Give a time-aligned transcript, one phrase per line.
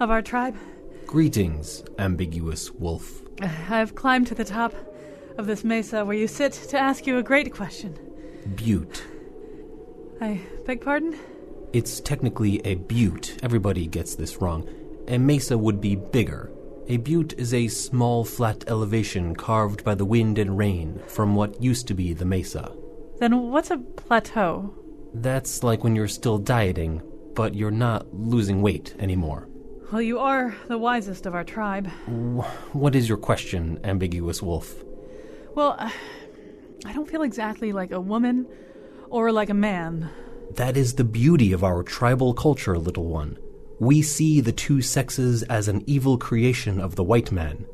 [0.00, 0.56] of our tribe.
[1.06, 3.22] Greetings, ambiguous wolf.
[3.40, 4.74] I have climbed to the top
[5.38, 7.98] of this mesa where you sit to ask you a great question.
[8.54, 9.04] Butte.
[10.20, 11.18] I beg pardon?
[11.72, 13.38] It's technically a butte.
[13.42, 14.68] Everybody gets this wrong.
[15.06, 16.50] A mesa would be bigger.
[16.88, 21.62] A butte is a small, flat elevation carved by the wind and rain from what
[21.62, 22.72] used to be the mesa.
[23.18, 24.74] Then what's a plateau?
[25.14, 27.02] That's like when you're still dieting,
[27.34, 29.47] but you're not losing weight anymore.
[29.90, 31.86] Well, you are the wisest of our tribe.
[32.74, 34.84] What is your question, ambiguous wolf?
[35.54, 35.90] Well, uh,
[36.84, 38.46] I don't feel exactly like a woman
[39.08, 40.10] or like a man.
[40.56, 43.38] That is the beauty of our tribal culture, little one.
[43.80, 47.64] We see the two sexes as an evil creation of the white man.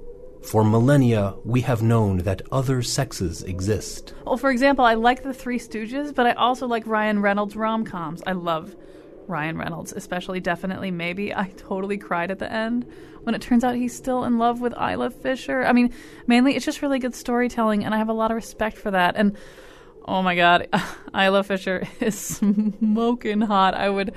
[0.44, 4.14] For millennia, we have known that other sexes exist.
[4.24, 7.84] Well, for example, I like the Three Stooges, but I also like Ryan Reynolds rom
[7.84, 8.22] coms.
[8.24, 8.76] I love
[9.27, 11.34] Ryan Reynolds, especially Definitely Maybe.
[11.34, 12.86] I totally cried at the end
[13.22, 15.64] when it turns out he's still in love with Isla Fisher.
[15.64, 15.92] I mean,
[16.27, 19.17] mainly it's just really good storytelling, and I have a lot of respect for that.
[19.17, 19.36] And
[20.05, 20.69] oh my god,
[21.14, 22.19] Isla Fisher is
[22.78, 23.75] smoking hot.
[23.75, 24.14] I would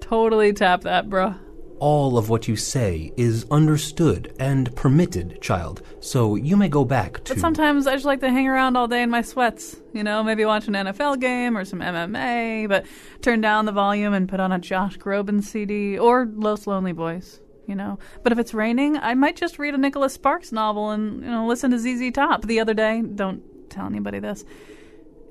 [0.00, 1.38] totally tap that, bruh.
[1.78, 7.24] All of what you say is understood and permitted, child, so you may go back
[7.24, 7.34] to.
[7.34, 9.76] But sometimes I just like to hang around all day in my sweats.
[9.92, 12.86] You know, maybe watch an NFL game or some MMA, but
[13.22, 17.40] turn down the volume and put on a Josh Groban CD or Los Lonely Boys.
[17.66, 21.22] You know, but if it's raining, I might just read a Nicholas Sparks novel and
[21.22, 22.42] you know listen to ZZ Top.
[22.42, 24.44] The other day, don't tell anybody this.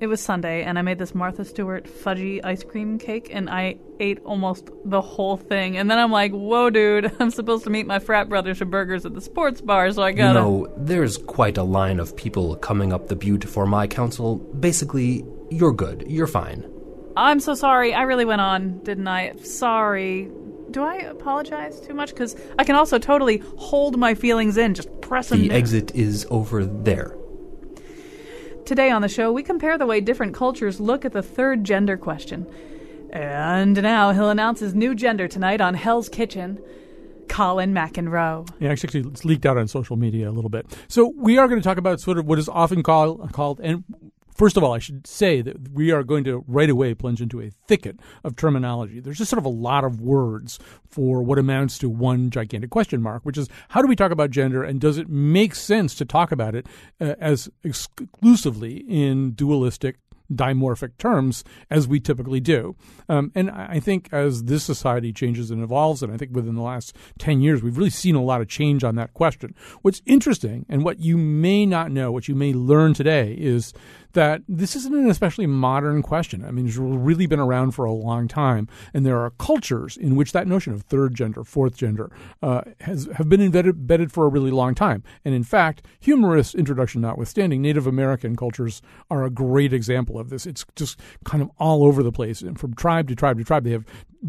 [0.00, 3.76] It was Sunday, and I made this Martha Stewart fudgy ice cream cake, and I
[4.00, 5.76] ate almost the whole thing.
[5.76, 7.12] And then I'm like, "Whoa, dude!
[7.20, 10.12] I'm supposed to meet my frat brothers for burgers at the sports bar, so I
[10.12, 13.86] gotta." You know, there's quite a line of people coming up the butte for my
[13.86, 14.36] council.
[14.36, 16.04] Basically, you're good.
[16.08, 16.68] You're fine.
[17.16, 17.94] I'm so sorry.
[17.94, 19.36] I really went on, didn't I?
[19.36, 20.28] Sorry.
[20.72, 22.10] Do I apologize too much?
[22.10, 25.40] Because I can also totally hold my feelings in, just press them.
[25.40, 25.56] The down.
[25.56, 27.16] exit is over there.
[28.64, 31.98] Today on the show, we compare the way different cultures look at the third gender
[31.98, 32.46] question.
[33.10, 36.58] And now he'll announce his new gender tonight on Hell's Kitchen.
[37.28, 38.48] Colin McEnroe.
[38.60, 40.66] Yeah, actually, it's leaked out on social media a little bit.
[40.88, 43.84] So we are going to talk about sort of what is often called called and.
[44.34, 47.40] First of all, I should say that we are going to right away plunge into
[47.40, 49.00] a thicket of terminology.
[49.00, 50.58] There's just sort of a lot of words
[50.88, 54.30] for what amounts to one gigantic question mark, which is how do we talk about
[54.30, 56.66] gender and does it make sense to talk about it
[57.00, 59.98] uh, as exclusively in dualistic
[60.32, 62.76] dimorphic terms as we typically do.
[63.08, 66.62] Um, and I think as this society changes and evolves, and I think within the
[66.62, 69.54] last 10 years, we've really seen a lot of change on that question.
[69.82, 73.72] What's interesting and what you may not know, what you may learn today, is
[74.14, 76.44] that this isn't an especially modern question.
[76.44, 80.16] I mean, it's really been around for a long time, and there are cultures in
[80.16, 82.10] which that notion of third gender, fourth gender,
[82.42, 85.02] uh, has have been embedded, embedded for a really long time.
[85.24, 90.46] And in fact, humorous introduction notwithstanding, Native American cultures are a great example of this.
[90.46, 93.64] It's just kind of all over the place, and from tribe to tribe to tribe,
[93.64, 93.84] they have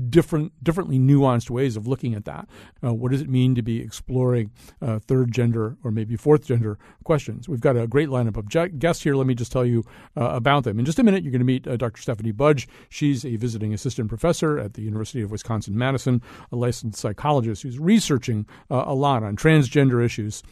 [0.10, 2.48] different, differently nuanced ways of looking at that.
[2.84, 6.78] Uh, what does it mean to be exploring uh, third gender or maybe fourth gender
[7.04, 7.48] questions?
[7.48, 9.16] We've got a great lineup of guests here.
[9.16, 10.80] Let me just tell you uh, about them.
[10.80, 12.02] In just a minute, you're going to meet uh, Dr.
[12.02, 12.68] Stephanie Budge.
[12.90, 16.22] She's a visiting assistant professor at the University of Wisconsin Madison,
[16.52, 20.44] a licensed psychologist who's researching uh, a lot on transgender issues.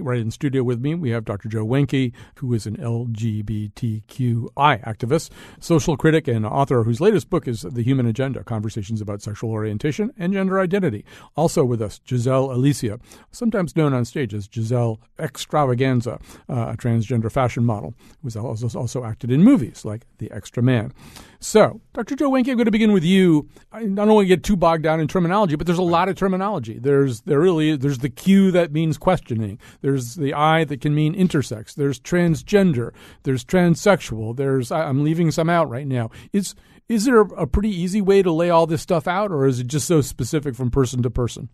[0.00, 1.48] Right in studio with me, we have Dr.
[1.48, 4.52] Joe Wenke, who is an LGBTQI
[4.84, 9.50] activist, social critic, and author whose latest book is The Human Agenda Conversations about Sexual
[9.50, 11.04] Orientation and Gender Identity.
[11.36, 12.98] Also with us, Giselle Alicia,
[13.30, 18.78] sometimes known on stage as Giselle Xtravaganza, uh, a transgender fashion model, who has also,
[18.78, 20.92] also acted in movies like The Extra Man.
[21.40, 22.16] So, Dr.
[22.16, 23.48] Joe Wenke, I'm going to begin with you.
[23.70, 26.16] I don't want to get too bogged down in terminology, but there's a lot of
[26.16, 26.78] terminology.
[26.78, 29.58] There's there really there's the Q that means questioning.
[29.80, 31.74] There's the I that can mean intersex.
[31.74, 32.92] There's transgender.
[33.22, 34.36] There's transsexual.
[34.36, 36.10] There's I'm leaving some out right now.
[36.32, 36.56] Is
[36.88, 39.68] is there a pretty easy way to lay all this stuff out, or is it
[39.68, 41.50] just so specific from person to person?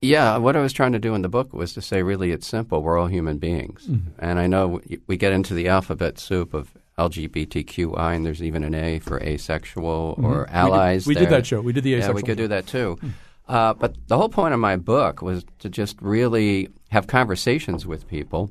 [0.00, 2.46] Yeah, what I was trying to do in the book was to say, really, it's
[2.46, 2.82] simple.
[2.82, 4.10] We're all human beings, mm-hmm.
[4.18, 8.74] and I know we get into the alphabet soup of LGBTQI, and there's even an
[8.74, 10.24] A for asexual mm-hmm.
[10.24, 11.06] or allies.
[11.06, 11.60] We did, we did, that show.
[11.60, 12.14] We did the asexual.
[12.14, 12.98] Yeah, we could do that too.
[13.00, 13.12] Mm.
[13.48, 18.06] Uh, but the whole point of my book was to just really have conversations with
[18.06, 18.50] people,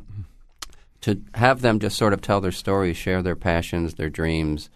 [1.02, 4.70] to have them just sort of tell their stories, share their passions, their dreams,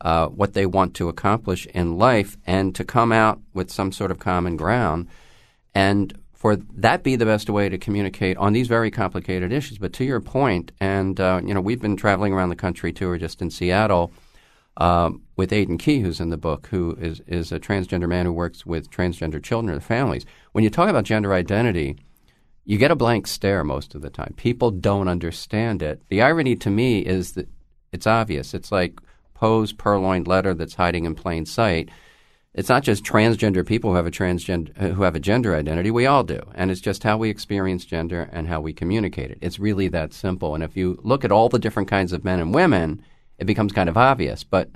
[0.00, 4.10] uh, what they want to accomplish in life, and to come out with some sort
[4.10, 5.08] of common ground.
[5.74, 9.78] And for that be the best way to communicate on these very complicated issues.
[9.78, 13.08] But to your point, and uh, you know, we've been traveling around the country too,
[13.08, 14.12] or just in Seattle
[14.76, 18.32] um, with Aidan Key, who's in the book, who is is a transgender man who
[18.32, 20.24] works with transgender children and families.
[20.52, 21.96] When you talk about gender identity,
[22.64, 24.32] you get a blank stare most of the time.
[24.36, 26.00] People don't understand it.
[26.10, 27.48] The irony to me is that
[27.90, 28.54] it's obvious.
[28.54, 29.00] It's like
[29.34, 31.88] Poe's purloined letter that's hiding in plain sight.
[32.56, 35.90] It's not just transgender people who have a transgender who have a gender identity.
[35.90, 39.38] We all do, and it's just how we experience gender and how we communicate it.
[39.42, 40.54] It's really that simple.
[40.54, 43.02] And if you look at all the different kinds of men and women,
[43.38, 44.42] it becomes kind of obvious.
[44.42, 44.70] But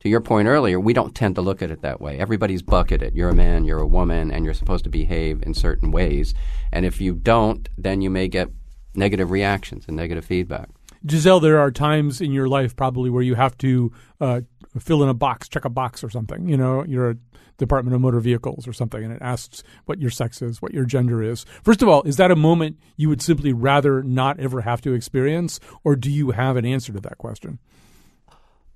[0.00, 2.18] to your point earlier, we don't tend to look at it that way.
[2.18, 3.14] Everybody's bucketed.
[3.14, 6.32] You're a man, you're a woman, and you're supposed to behave in certain ways.
[6.72, 8.48] And if you don't, then you may get
[8.94, 10.70] negative reactions and negative feedback.
[11.08, 14.40] Giselle, there are times in your life probably where you have to uh,
[14.80, 16.48] fill in a box, check a box or something.
[16.48, 17.16] You know, you're a
[17.58, 20.84] Department of Motor Vehicles or something, and it asks what your sex is, what your
[20.84, 21.44] gender is.
[21.62, 24.92] First of all, is that a moment you would simply rather not ever have to
[24.92, 27.58] experience, or do you have an answer to that question?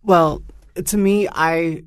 [0.02, 0.42] Well,
[0.84, 1.84] to me, I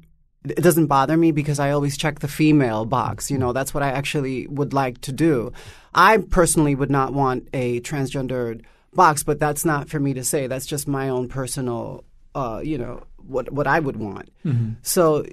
[0.49, 3.31] it doesn't bother me because I always check the female box.
[3.31, 5.51] You know, that's what I actually would like to do.
[5.93, 8.63] I personally would not want a transgendered
[8.93, 10.47] box, but that's not for me to say.
[10.47, 12.03] That's just my own personal,
[12.35, 14.29] uh, you know, what what I would want.
[14.45, 14.73] Mm-hmm.
[14.83, 15.25] So,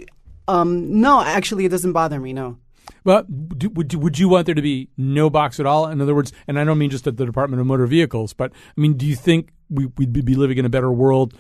[0.49, 2.33] um, no, actually, it doesn't bother me.
[2.33, 2.59] No.
[3.05, 5.89] Well, do, would you, would you want there to be no box at all?
[5.89, 8.53] In other words, and I don't mean just at the Department of Motor Vehicles, but
[8.53, 11.35] I mean, do you think we, would be living in a better world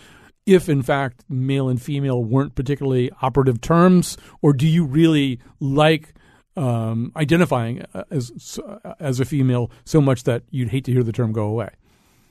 [0.44, 6.14] if in fact male and female weren't particularly operative terms, or do you really like
[6.56, 8.58] um, identifying as
[8.98, 11.70] as a female so much that you'd hate to hear the term go away?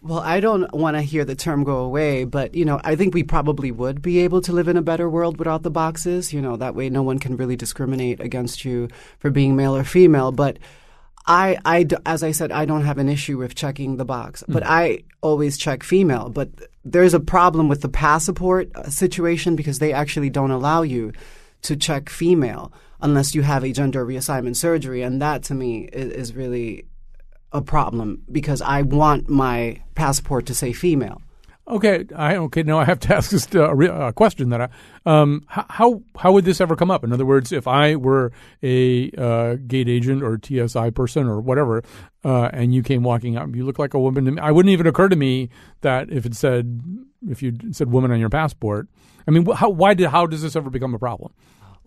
[0.04, 3.14] Well, I don't want to hear the term go away, but you know, I think
[3.14, 6.34] we probably would be able to live in a better world without the boxes.
[6.34, 8.88] You know, that way no one can really discriminate against you
[9.20, 10.32] for being male or female.
[10.32, 10.58] But
[11.28, 14.54] I, I, as I said, I don't have an issue with checking the box, mm.
[14.54, 16.30] but I always check female.
[16.30, 16.50] But
[16.84, 21.14] there's a problem with the passport uh, situation because they actually don't allow you
[21.64, 26.12] to check female unless you have a gender reassignment surgery, and that to me is,
[26.12, 26.86] is really
[27.52, 31.22] a problem because I want my passport to say female.
[31.68, 32.64] Okay, I okay.
[32.64, 34.70] Now I have to ask this uh, a question that I,
[35.06, 37.04] um, how how would this ever come up?
[37.04, 38.32] In other words, if I were
[38.64, 41.84] a uh, gate agent or TSI person or whatever,
[42.26, 44.42] uh, and you came walking up, you look like a woman to me.
[44.42, 45.50] I wouldn't even occur to me
[45.82, 46.82] that if it said
[47.30, 48.88] if you said woman on your passport.
[49.28, 51.32] I mean, how why did how does this ever become a problem?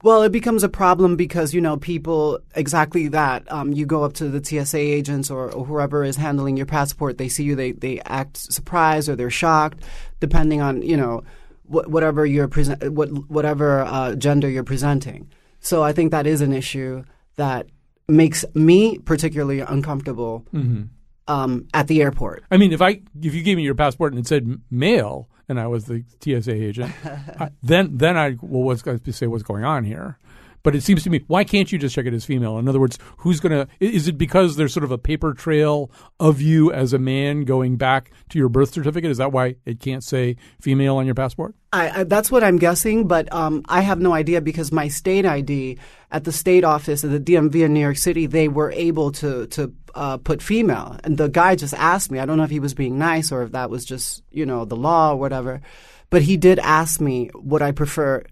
[0.02, 3.50] Well, it becomes a problem because you know people exactly that.
[3.50, 7.17] Um, you go up to the TSA agents or, or, whoever is handling your passport.
[7.17, 9.82] They see you, they they act surprised or they're shocked,
[10.20, 11.25] depending on you know
[11.67, 15.31] wh- whatever you're present, what whatever uh, gender you're presenting.
[15.61, 17.05] So I think that is an issue
[17.37, 17.67] that
[18.06, 20.82] makes me particularly uncomfortable mm-hmm.
[21.29, 22.44] um, at the airport.
[22.50, 25.61] I mean, if I if you gave me your passport and it said male, and
[25.61, 29.43] I was the TSA agent, I, then then I well, what's going to say what's
[29.43, 30.19] going on here?
[30.64, 32.56] But it seems to me, why can't you just check it as female?
[32.58, 33.69] In other words, who's going to?
[33.81, 37.76] Is it because there's sort of a paper trail of you as a man going
[37.76, 39.11] back to your birth certificate?
[39.11, 41.54] Is that why it can't say female on your passport?
[41.75, 45.26] I, I, that's what I'm guessing, but um, I have no idea because my state
[45.26, 45.76] ID
[46.12, 49.49] at the state office at the DMV in New York City, they were able to
[49.49, 52.21] to uh, put female, and the guy just asked me.
[52.21, 54.64] I don't know if he was being nice or if that was just you know
[54.64, 55.62] the law or whatever,
[56.11, 58.23] but he did ask me would I prefer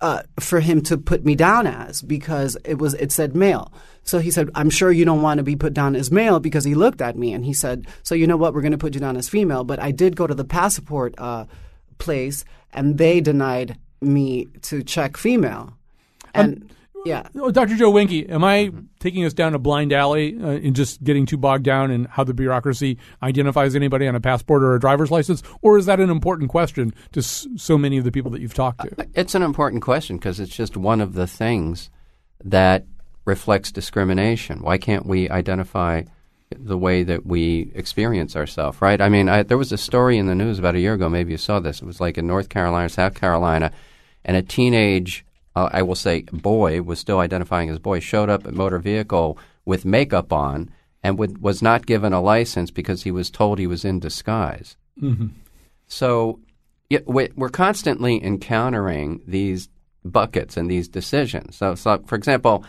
[0.00, 3.70] uh, for him to put me down as because it was it said male.
[4.02, 6.64] So he said, "I'm sure you don't want to be put down as male," because
[6.64, 8.54] he looked at me and he said, "So you know what?
[8.54, 11.14] We're going to put you down as female." But I did go to the passport
[11.18, 11.44] uh,
[12.02, 15.72] place, and they denied me to check female.
[16.34, 16.68] And um,
[17.04, 17.26] yeah.
[17.36, 17.76] Oh, Dr.
[17.76, 18.80] Joe Wenke, am I mm-hmm.
[19.00, 22.24] taking us down a blind alley uh, and just getting too bogged down in how
[22.24, 25.42] the bureaucracy identifies anybody on a passport or a driver's license?
[25.62, 28.54] Or is that an important question to s- so many of the people that you've
[28.54, 29.00] talked to?
[29.00, 31.90] Uh, it's an important question because it's just one of the things
[32.44, 32.86] that
[33.24, 34.62] reflects discrimination.
[34.62, 36.02] Why can't we identify
[36.58, 39.00] the way that we experience ourselves, right?
[39.00, 41.32] I mean, I, there was a story in the news about a year ago, maybe
[41.32, 41.80] you saw this.
[41.80, 43.72] It was like in North Carolina, South Carolina,
[44.24, 48.46] and a teenage uh, I will say boy was still identifying as boy, showed up
[48.46, 50.70] at motor vehicle with makeup on
[51.02, 54.76] and would, was not given a license because he was told he was in disguise.
[55.00, 55.28] Mm-hmm.
[55.86, 56.40] So
[57.06, 59.68] we're constantly encountering these
[60.04, 61.56] buckets and these decisions.
[61.56, 62.64] So, so, for example,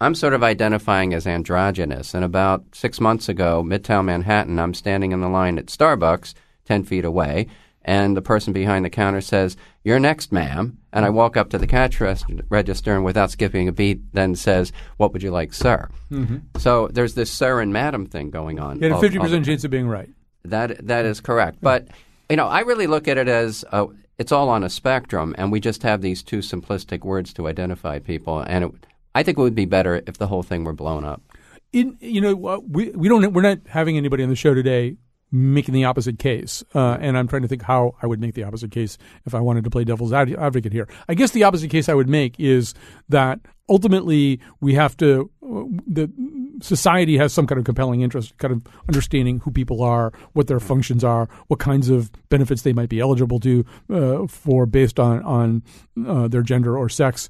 [0.00, 2.14] I'm sort of identifying as androgynous.
[2.14, 6.34] And about six months ago, Midtown Manhattan, I'm standing in the line at Starbucks,
[6.66, 7.48] 10 feet away,
[7.82, 10.78] and the person behind the counter says, You're next, ma'am.
[10.92, 14.72] And I walk up to the cash register and without skipping a beat, then says,
[14.98, 15.88] What would you like, sir?
[16.10, 16.58] Mm-hmm.
[16.58, 18.80] So there's this sir and madam thing going on.
[18.80, 20.10] You had a 50% chance of being right.
[20.44, 21.58] That, that is correct.
[21.60, 21.88] But,
[22.28, 23.86] you know, I really look at it as uh,
[24.18, 27.98] it's all on a spectrum, and we just have these two simplistic words to identify
[28.00, 28.40] people.
[28.40, 31.22] And it, I think it would be better if the whole thing were blown up.
[31.72, 32.34] In, you know,
[32.66, 34.96] we we don't we're not having anybody on the show today
[35.30, 38.44] making the opposite case, uh, and I'm trying to think how I would make the
[38.44, 38.96] opposite case
[39.26, 40.88] if I wanted to play devil's advocate here.
[41.08, 42.72] I guess the opposite case I would make is
[43.10, 46.10] that ultimately we have to uh, the
[46.62, 50.60] society has some kind of compelling interest, kind of understanding who people are, what their
[50.60, 55.22] functions are, what kinds of benefits they might be eligible to uh, for based on
[55.22, 55.62] on
[56.06, 57.28] uh, their gender or sex.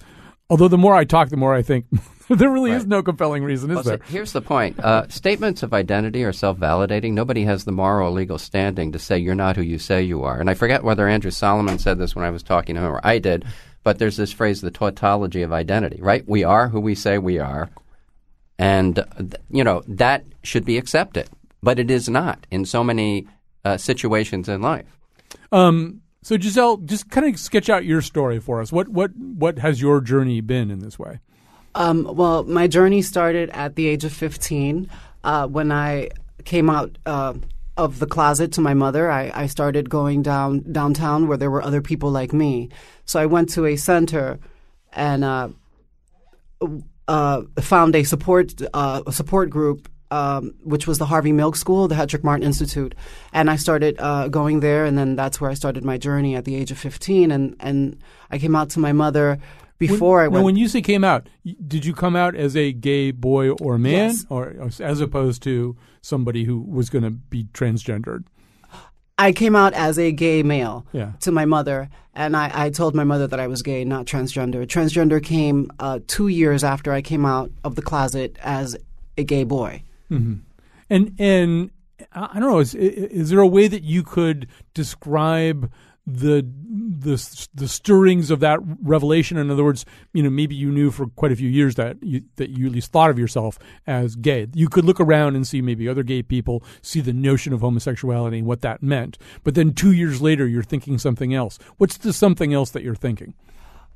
[0.50, 1.86] Although the more I talk, the more I think
[2.28, 2.78] there really right.
[2.78, 3.98] is no compelling reason, is well, there?
[3.98, 7.12] So here's the point: uh, statements of identity are self-validating.
[7.12, 10.24] Nobody has the moral or legal standing to say you're not who you say you
[10.24, 10.40] are.
[10.40, 13.06] And I forget whether Andrew Solomon said this when I was talking to him, or
[13.06, 13.44] I did.
[13.84, 16.26] But there's this phrase, the tautology of identity, right?
[16.26, 17.70] We are who we say we are,
[18.58, 19.04] and
[19.50, 21.28] you know that should be accepted,
[21.62, 23.26] but it is not in so many
[23.64, 24.86] uh, situations in life.
[25.52, 28.72] Um, so Giselle, just kind of sketch out your story for us.
[28.72, 31.20] What what what has your journey been in this way?
[31.74, 34.90] Um, well, my journey started at the age of 15
[35.22, 36.08] uh, when I
[36.44, 37.34] came out uh,
[37.76, 39.10] of the closet to my mother.
[39.10, 42.70] I, I, started going down downtown where there were other people like me.
[43.04, 44.40] So I went to a center
[44.92, 45.50] and uh,
[47.06, 51.88] uh found a support uh, a support group um, which was the Harvey Milk School,
[51.88, 52.94] the Hetrick Martin Institute,
[53.32, 56.44] and I started uh, going there, and then that's where I started my journey at
[56.44, 57.98] the age of fifteen, and and
[58.30, 59.38] I came out to my mother
[59.78, 60.40] before when, I went.
[60.40, 61.28] Now, when you say came out,
[61.66, 64.26] did you come out as a gay boy or man, yes.
[64.28, 68.24] or as opposed to somebody who was going to be transgendered?
[69.20, 71.12] I came out as a gay male yeah.
[71.20, 74.64] to my mother, and I, I, told my mother that I was gay, not transgender.
[74.64, 78.76] Transgender came uh, two years after I came out of the closet as
[79.16, 79.82] a gay boy.
[80.10, 80.34] Mm-hmm.
[80.90, 81.70] And and
[82.12, 82.58] I don't know.
[82.58, 85.70] Is is there a way that you could describe
[86.06, 86.48] the
[87.00, 89.36] the the stirrings of that revelation?
[89.36, 89.84] In other words,
[90.14, 92.72] you know, maybe you knew for quite a few years that you, that you at
[92.72, 94.46] least thought of yourself as gay.
[94.54, 98.38] You could look around and see maybe other gay people see the notion of homosexuality
[98.38, 99.18] and what that meant.
[99.44, 101.58] But then two years later, you're thinking something else.
[101.76, 103.34] What's the something else that you're thinking?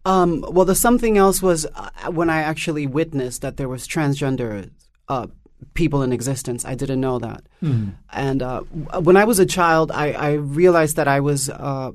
[0.05, 4.71] Um, well, the something else was uh, when I actually witnessed that there was transgender
[5.09, 5.29] uh,
[5.75, 6.65] people in existence.
[6.65, 7.43] I didn't know that.
[7.63, 7.95] Mm.
[8.13, 8.61] And uh,
[9.01, 11.93] when I was a child, I, I realized that I was uh,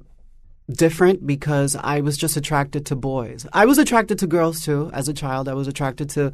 [0.70, 3.46] different because I was just attracted to boys.
[3.54, 4.90] I was attracted to girls too.
[4.94, 6.34] As a child, I was attracted to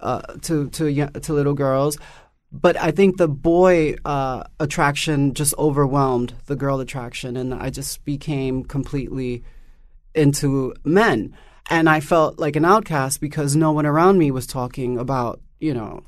[0.00, 1.98] uh, to to to little girls.
[2.52, 8.04] But I think the boy uh, attraction just overwhelmed the girl attraction, and I just
[8.04, 9.42] became completely
[10.14, 11.36] into men.
[11.68, 15.74] And I felt like an outcast because no one around me was talking about, you
[15.74, 16.04] know,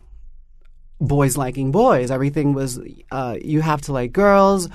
[1.01, 2.11] boys liking boys.
[2.11, 4.69] Everything was uh, you have to like girls,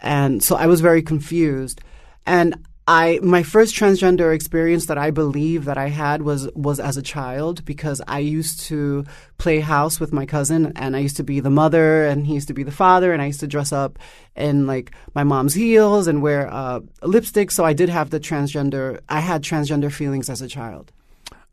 [0.00, 1.80] and so I was very confused.
[2.26, 2.56] And
[2.88, 7.02] I my first transgender experience that I believe that I had was was as a
[7.02, 9.04] child because I used to
[9.36, 12.48] play house with my cousin and I used to be the mother and he used
[12.48, 13.98] to be the father and I used to dress up
[14.34, 17.50] in like my mom's heels and wear uh, lipstick.
[17.50, 19.00] So I did have the transgender.
[19.06, 20.90] I had transgender feelings as a child.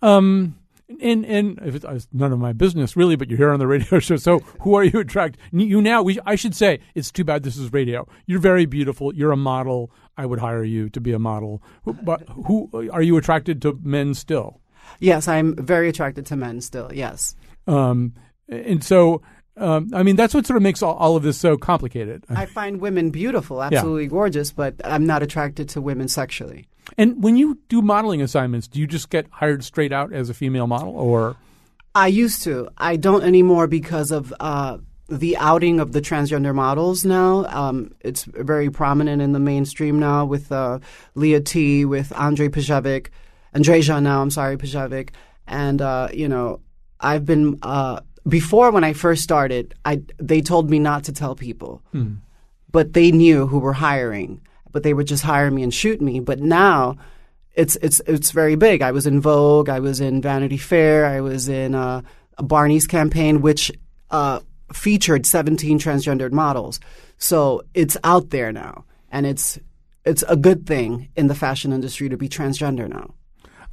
[0.01, 0.55] Um
[1.01, 3.67] and and if it's, it's, none of my business really, but you're here on the
[3.67, 4.17] radio show.
[4.17, 5.37] So who are you attract?
[5.51, 8.07] You now, we, I should say, it's too bad this is radio.
[8.25, 9.13] You're very beautiful.
[9.13, 9.91] You're a model.
[10.17, 11.61] I would hire you to be a model.
[11.85, 14.61] But who are you attracted to men still?
[14.99, 16.91] Yes, I'm very attracted to men still.
[16.93, 17.35] Yes.
[17.67, 18.13] Um,
[18.47, 19.21] and so
[19.57, 22.23] um, I mean, that's what sort of makes all, all of this so complicated.
[22.29, 24.09] I find women beautiful, absolutely yeah.
[24.09, 26.67] gorgeous, but I'm not attracted to women sexually.
[26.97, 30.33] And when you do modeling assignments, do you just get hired straight out as a
[30.33, 31.35] female model, or?
[31.95, 32.69] I used to.
[32.77, 37.45] I don't anymore because of uh, the outing of the transgender models now.
[37.45, 40.79] Um, it's very prominent in the mainstream now with uh,
[41.15, 43.07] Lea T, with Andre Pajevic,
[43.55, 45.09] Andreja now, I'm sorry, Pajevic.
[45.47, 46.59] And, uh, you know,
[46.99, 51.35] I've been uh, before when I first started, I they told me not to tell
[51.35, 52.15] people, hmm.
[52.71, 54.41] but they knew who were hiring,
[54.71, 56.19] but they would just hire me and shoot me.
[56.19, 56.97] But now,
[57.53, 58.81] it's it's it's very big.
[58.81, 62.01] I was in Vogue, I was in Vanity Fair, I was in uh,
[62.37, 63.71] a Barney's campaign, which
[64.09, 64.39] uh,
[64.73, 66.79] featured 17 transgendered models.
[67.17, 69.59] So it's out there now, and it's
[70.03, 73.13] it's a good thing in the fashion industry to be transgender now.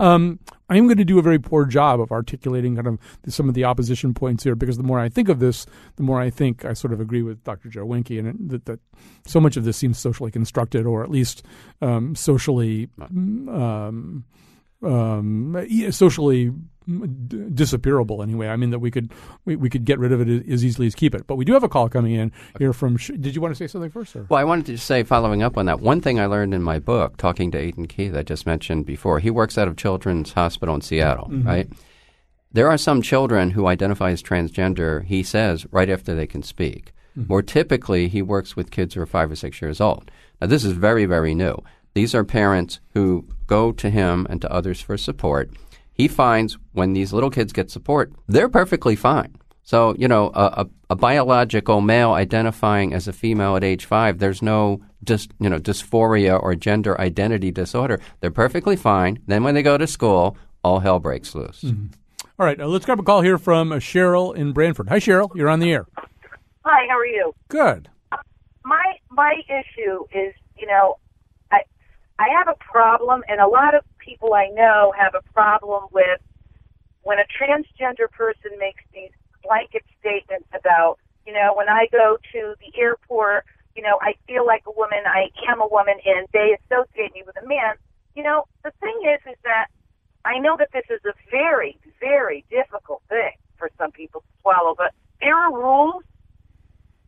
[0.02, 2.99] Um, I am going to do a very poor job of articulating kind of
[3.32, 6.21] some of the opposition points here because the more I think of this, the more
[6.21, 7.68] I think I sort of agree with Dr.
[7.68, 8.80] Joe Wenke and that, that
[9.25, 11.44] so much of this seems socially constructed or at least
[11.80, 14.25] um, socially um,
[14.82, 16.50] um, socially
[16.87, 18.49] disappearable anyway.
[18.49, 19.12] I mean that we could
[19.45, 21.27] we, we could get rid of it as easily as keep it.
[21.27, 22.97] But we do have a call coming in here from.
[22.97, 24.17] Did you want to say something first?
[24.17, 24.27] Or?
[24.29, 26.79] Well, I wanted to say, following up on that, one thing I learned in my
[26.79, 29.19] book, talking to Aidan Key, that I just mentioned before.
[29.19, 31.47] He works out of Children's Hospital in Seattle, mm-hmm.
[31.47, 31.69] right?
[32.53, 35.05] There are some children who identify as transgender.
[35.05, 36.93] He says right after they can speak.
[37.17, 37.29] Mm-hmm.
[37.29, 40.11] More typically, he works with kids who are five or six years old.
[40.41, 41.57] Now, this is very, very new.
[41.95, 45.51] These are parents who go to him and to others for support
[45.92, 49.37] he finds when these little kids get support, they're perfectly fine.
[49.64, 54.18] So, you know, a, a, a, biological male identifying as a female at age five,
[54.18, 58.00] there's no just you know dysphoria or gender identity disorder.
[58.20, 59.20] They're perfectly fine.
[59.26, 61.62] Then when they go to school, all hell breaks loose.
[61.62, 61.87] Mm-hmm.
[62.38, 64.88] All right, uh, let's grab a call here from uh, Cheryl in Branford.
[64.88, 65.34] Hi, Cheryl.
[65.34, 65.87] You're on the air.
[66.64, 66.87] Hi.
[66.88, 67.34] How are you?
[67.49, 67.88] Good.
[68.64, 70.99] My my issue is, you know,
[71.52, 71.61] I
[72.18, 76.21] I have a problem, and a lot of people I know have a problem with
[77.02, 79.11] when a transgender person makes these
[79.42, 83.44] blanket statements about, you know, when I go to the airport,
[83.75, 87.23] you know, I feel like a woman, I am a woman, and they associate me
[87.26, 87.75] with a man.
[88.14, 89.66] You know, the thing is, is that
[90.25, 94.75] I know that this is a very, very difficult thing for some people to swallow,
[94.76, 96.04] but there are rules,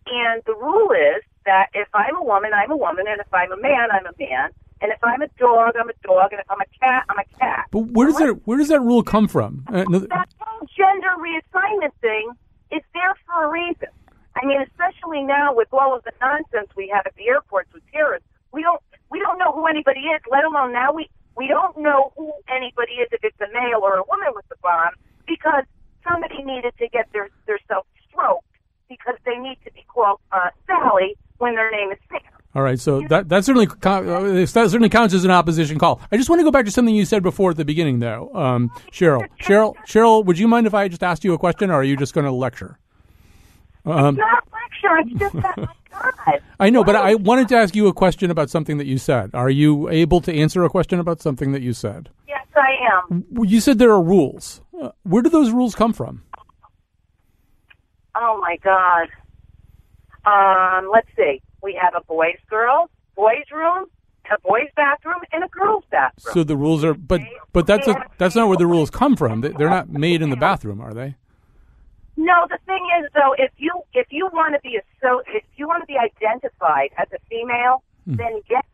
[0.07, 3.53] and the rule is that if I'm a woman, I'm a woman, and if I'm
[3.53, 4.51] a man, I'm a man.
[4.81, 7.39] And if I'm a dog, I'm a dog, and if I'm a cat, I'm a
[7.39, 7.67] cat.
[7.71, 9.65] But where does that where does that rule come from?
[9.69, 12.33] Uh, no, that whole gender reassignment thing
[12.71, 13.89] is there for a reason.
[14.37, 17.83] I mean, especially now with all of the nonsense we have at the airports with
[17.93, 20.21] terrorists, we don't we don't know who anybody is.
[20.31, 23.97] Let alone now we we don't know who anybody is if it's a male or
[23.97, 24.93] a woman with the bomb
[25.27, 25.65] because
[26.07, 28.47] somebody needed to get their their self stroked
[28.89, 32.21] because they need to be called uh, Sally when their name is Sam.
[32.54, 36.01] All right, so that that certainly uh, that certainly counts as an opposition call.
[36.11, 38.31] I just want to go back to something you said before at the beginning, though,
[38.35, 39.29] um, Cheryl.
[39.41, 41.97] Cheryl, Cheryl, would you mind if I just asked you a question, or are you
[41.97, 42.79] just going to lecture?
[43.85, 44.99] Um, it's not lecture.
[44.99, 45.57] It's just that.
[45.57, 46.41] God.
[46.61, 49.31] I know, but I wanted to ask you a question about something that you said.
[49.35, 52.11] Are you able to answer a question about something that you said?
[52.27, 53.25] Yes, I am.
[53.45, 54.61] You said there are rules.
[54.81, 56.23] Uh, where do those rules come from?
[58.17, 59.09] Oh my God.
[60.27, 63.87] Um, let's see we have a boys girls boys room,
[64.31, 66.35] a boys bathroom, and a girls bathroom.
[66.35, 67.21] So the rules are, but
[67.53, 69.41] but that's a, that's not where the rules come from.
[69.41, 71.17] They're not made in the bathroom, are they?
[72.17, 75.45] No, the thing is though, if you if you want to be a so if
[75.57, 78.17] you want to be identified as a female, hmm.
[78.17, 78.65] then get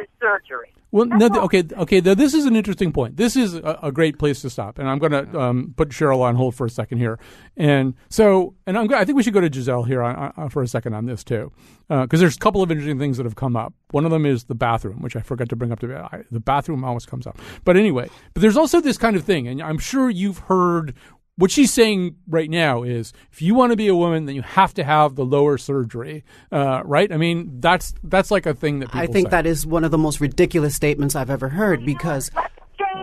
[0.00, 0.72] the surgery.
[0.92, 2.00] Well, no, okay, okay.
[2.00, 3.16] Though this is an interesting point.
[3.16, 6.20] This is a, a great place to stop, and I'm going to um, put Cheryl
[6.20, 7.16] on hold for a second here.
[7.56, 10.62] And so, and I'm, I think we should go to Giselle here on, on, for
[10.62, 11.52] a second on this too,
[11.88, 13.72] because uh, there's a couple of interesting things that have come up.
[13.92, 15.78] One of them is the bathroom, which I forgot to bring up.
[15.80, 18.10] To I, the bathroom always comes up, but anyway.
[18.34, 20.94] But there's also this kind of thing, and I'm sure you've heard
[21.36, 24.42] what she's saying right now is if you want to be a woman, then you
[24.42, 27.10] have to have the lower surgery, uh, right?
[27.10, 29.30] I mean, that's that's like a thing that people I think say.
[29.30, 32.30] that is one of the most ridiculous statements I've ever heard because.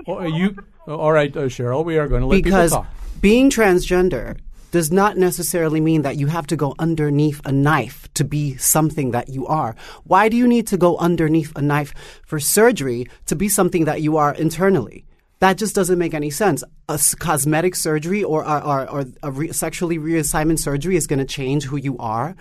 [0.10, 0.56] Oh, you
[0.88, 1.84] all right, uh, Cheryl?
[1.84, 3.22] We are going to let because people talk.
[3.22, 4.38] being transgender
[4.72, 9.12] does not necessarily mean that you have to go underneath a knife to be something
[9.12, 9.76] that you are.
[10.04, 11.94] Why do you need to go underneath a knife
[12.26, 15.06] for surgery to be something that you are internally?
[15.40, 16.64] That just doesn't make any sense.
[16.90, 21.66] A cosmetic surgery or, or, or, a re- sexually reassignment surgery is going to change
[21.66, 22.36] who you are.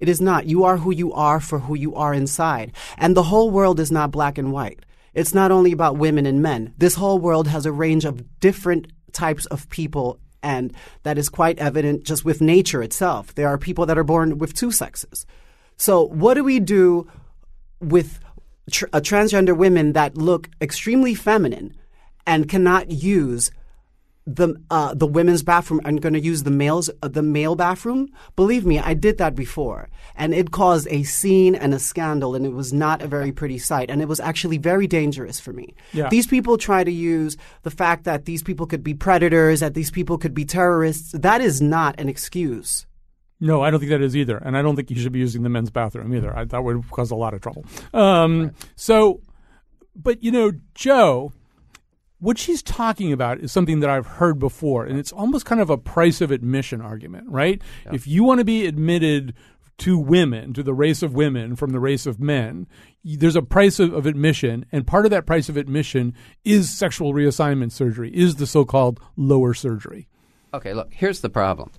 [0.00, 0.46] It is not.
[0.46, 2.72] You are who you are for who you are inside.
[2.96, 4.84] And the whole world is not black and white.
[5.12, 6.74] It's not only about women and men.
[6.78, 11.58] This whole world has a range of different types of people, and that is quite
[11.58, 13.34] evident just with nature itself.
[13.34, 15.26] There are people that are born with two sexes.
[15.76, 17.08] So, what do we do
[17.80, 18.20] with
[18.70, 21.74] tr- uh, transgender women that look extremely feminine?
[22.28, 23.50] And cannot use
[24.26, 28.08] the uh, the women's bathroom and going to use the males uh, the male bathroom.
[28.36, 32.44] Believe me, I did that before, and it caused a scene and a scandal, and
[32.44, 35.74] it was not a very pretty sight, and it was actually very dangerous for me.
[35.94, 36.10] Yeah.
[36.10, 39.90] These people try to use the fact that these people could be predators, that these
[39.90, 41.12] people could be terrorists.
[41.12, 42.86] That is not an excuse.
[43.40, 45.42] No, I don't think that is either, and I don't think you should be using
[45.42, 46.36] the men's bathroom either.
[46.36, 47.64] I, that would cause a lot of trouble.
[47.94, 48.52] Um, right.
[48.76, 49.22] So,
[49.96, 51.32] but you know, Joe
[52.20, 55.70] what she's talking about is something that I've heard before, and it's almost kind of
[55.70, 57.62] a price of admission argument, right?
[57.86, 57.92] Yeah.
[57.94, 59.34] If you want to be admitted
[59.78, 62.66] to women, to the race of women from the race of men,
[63.04, 66.12] there's a price of, of, admission, and part of that price of admission
[66.44, 70.08] is sexual reassignment surgery, is the so called lower surgery.
[70.52, 71.70] Okay, look, here's the problem.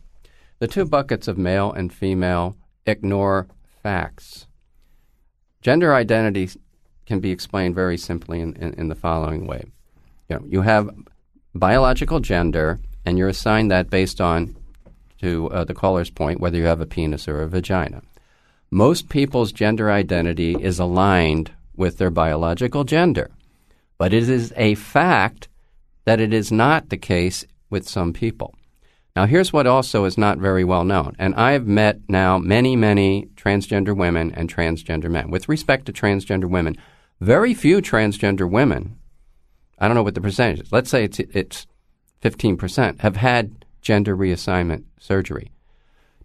[0.59, 3.47] The two buckets of male and female ignore
[3.83, 4.47] facts.
[5.61, 6.49] Gender identity
[7.05, 9.65] can be explained very simply in, in, in the following way.
[10.29, 10.89] You, know, you have
[11.55, 14.55] biological gender, and you're assigned that based on,
[15.21, 18.01] to uh, the caller's point, whether you have a penis or a vagina.
[18.71, 23.31] Most people's gender identity is aligned with their biological gender,
[23.97, 25.47] but it is a fact
[26.05, 28.53] that it is not the case with some people.
[29.15, 31.15] Now, here's what also is not very well known.
[31.19, 35.29] And I've met now many, many transgender women and transgender men.
[35.29, 36.77] With respect to transgender women,
[37.19, 38.97] very few transgender women,
[39.79, 41.67] I don't know what the percentage is, let's say it's, it's
[42.21, 45.51] 15%, have had gender reassignment surgery.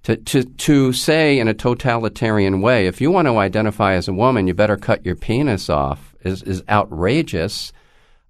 [0.05, 4.13] To, to, to say in a totalitarian way, if you want to identify as a
[4.13, 7.73] woman, you better cut your penis off, is, is outrageous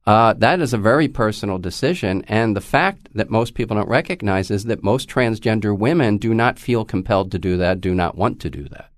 [0.06, 2.24] uh, that is a very personal decision.
[2.28, 6.58] And the fact that most people don't recognize is that most transgender women do not
[6.58, 8.90] feel compelled to do that, do not want to do that.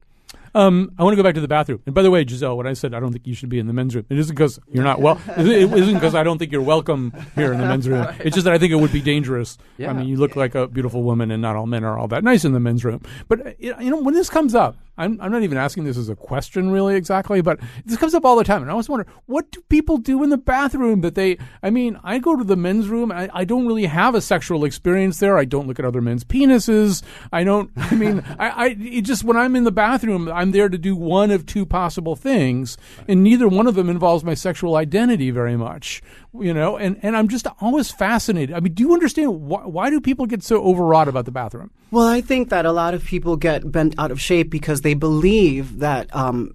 [0.56, 1.82] Um, I want to go back to the bathroom.
[1.84, 3.66] And by the way, Giselle, when I said I don't think you should be in
[3.66, 5.20] the men's room, it isn't because you're not well.
[5.36, 8.06] It isn't because I don't think you're welcome here in the men's room.
[8.20, 9.58] It's just that I think it would be dangerous.
[9.76, 9.90] Yeah.
[9.90, 12.24] I mean, you look like a beautiful woman, and not all men are all that
[12.24, 13.02] nice in the men's room.
[13.28, 16.08] But uh, you know, when this comes up, I'm, I'm not even asking this as
[16.08, 18.62] a question really exactly, but this comes up all the time.
[18.62, 21.98] And I always wonder, what do people do in the bathroom that they, I mean,
[22.02, 23.12] I go to the men's room.
[23.12, 25.38] I, I don't really have a sexual experience there.
[25.38, 27.02] I don't look at other men's penises.
[27.32, 30.78] I don't, I mean, I, I just, when I'm in the bathroom, I'm there to
[30.78, 32.76] do one of two possible things.
[33.08, 36.02] And neither one of them involves my sexual identity very much
[36.42, 38.54] you know and, and i'm just always fascinated.
[38.54, 41.70] I mean do you understand why, why do people get so overwrought about the bathroom?
[41.90, 44.94] Well i think that a lot of people get bent out of shape because they
[44.94, 46.54] believe that um,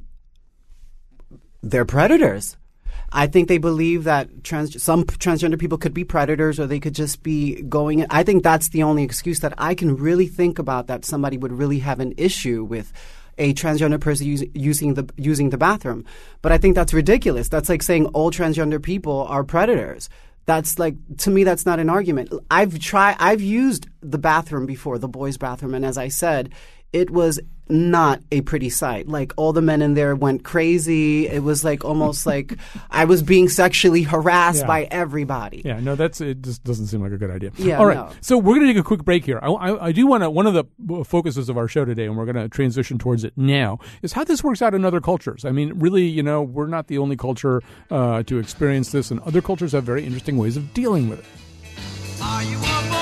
[1.61, 2.57] they're predators.
[3.13, 6.95] I think they believe that trans- some transgender people could be predators or they could
[6.95, 8.05] just be going.
[8.09, 11.51] I think that's the only excuse that I can really think about that somebody would
[11.51, 12.93] really have an issue with
[13.37, 16.05] a transgender person use, using the using the bathroom.
[16.41, 17.49] But I think that's ridiculous.
[17.49, 20.09] That's like saying all transgender people are predators.
[20.45, 22.33] That's like to me that's not an argument.
[22.49, 26.51] I've tried I've used the bathroom before, the boys' bathroom, and as I said,
[26.93, 27.39] it was
[27.71, 29.07] not a pretty sight.
[29.07, 31.27] Like all the men in there went crazy.
[31.27, 32.57] It was like almost like
[32.91, 34.67] I was being sexually harassed yeah.
[34.67, 35.61] by everybody.
[35.63, 36.41] Yeah, no, that's it.
[36.41, 37.51] Just doesn't seem like a good idea.
[37.57, 37.97] Yeah, all right.
[37.97, 38.11] No.
[38.19, 39.39] So we're going to take a quick break here.
[39.41, 40.29] I, I, I do want to.
[40.29, 40.65] One of the
[41.05, 44.23] focuses of our show today, and we're going to transition towards it now, is how
[44.23, 45.45] this works out in other cultures.
[45.45, 49.19] I mean, really, you know, we're not the only culture uh, to experience this, and
[49.21, 53.00] other cultures have very interesting ways of dealing with it.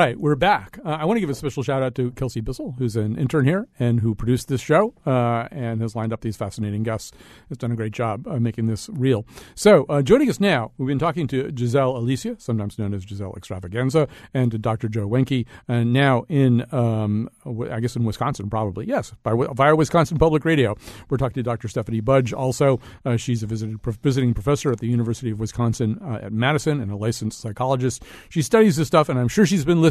[0.00, 0.78] Right, we're back.
[0.82, 3.44] Uh, I want to give a special shout out to Kelsey Bissell, who's an intern
[3.44, 7.12] here and who produced this show uh, and has lined up these fascinating guests.
[7.50, 9.26] Has done a great job uh, making this real.
[9.54, 13.34] So, uh, joining us now, we've been talking to Giselle Alicia, sometimes known as Giselle
[13.34, 14.88] Xtravaganza, and to Dr.
[14.88, 17.28] Joe Wenke, and now in, um,
[17.70, 18.86] I guess, in Wisconsin, probably.
[18.86, 20.78] Yes, by, via Wisconsin Public Radio.
[21.10, 21.68] We're talking to Dr.
[21.68, 22.32] Stephanie Budge.
[22.32, 26.80] Also, uh, she's a visiting, visiting professor at the University of Wisconsin uh, at Madison
[26.80, 28.02] and a licensed psychologist.
[28.30, 29.89] She studies this stuff, and I'm sure she's been listening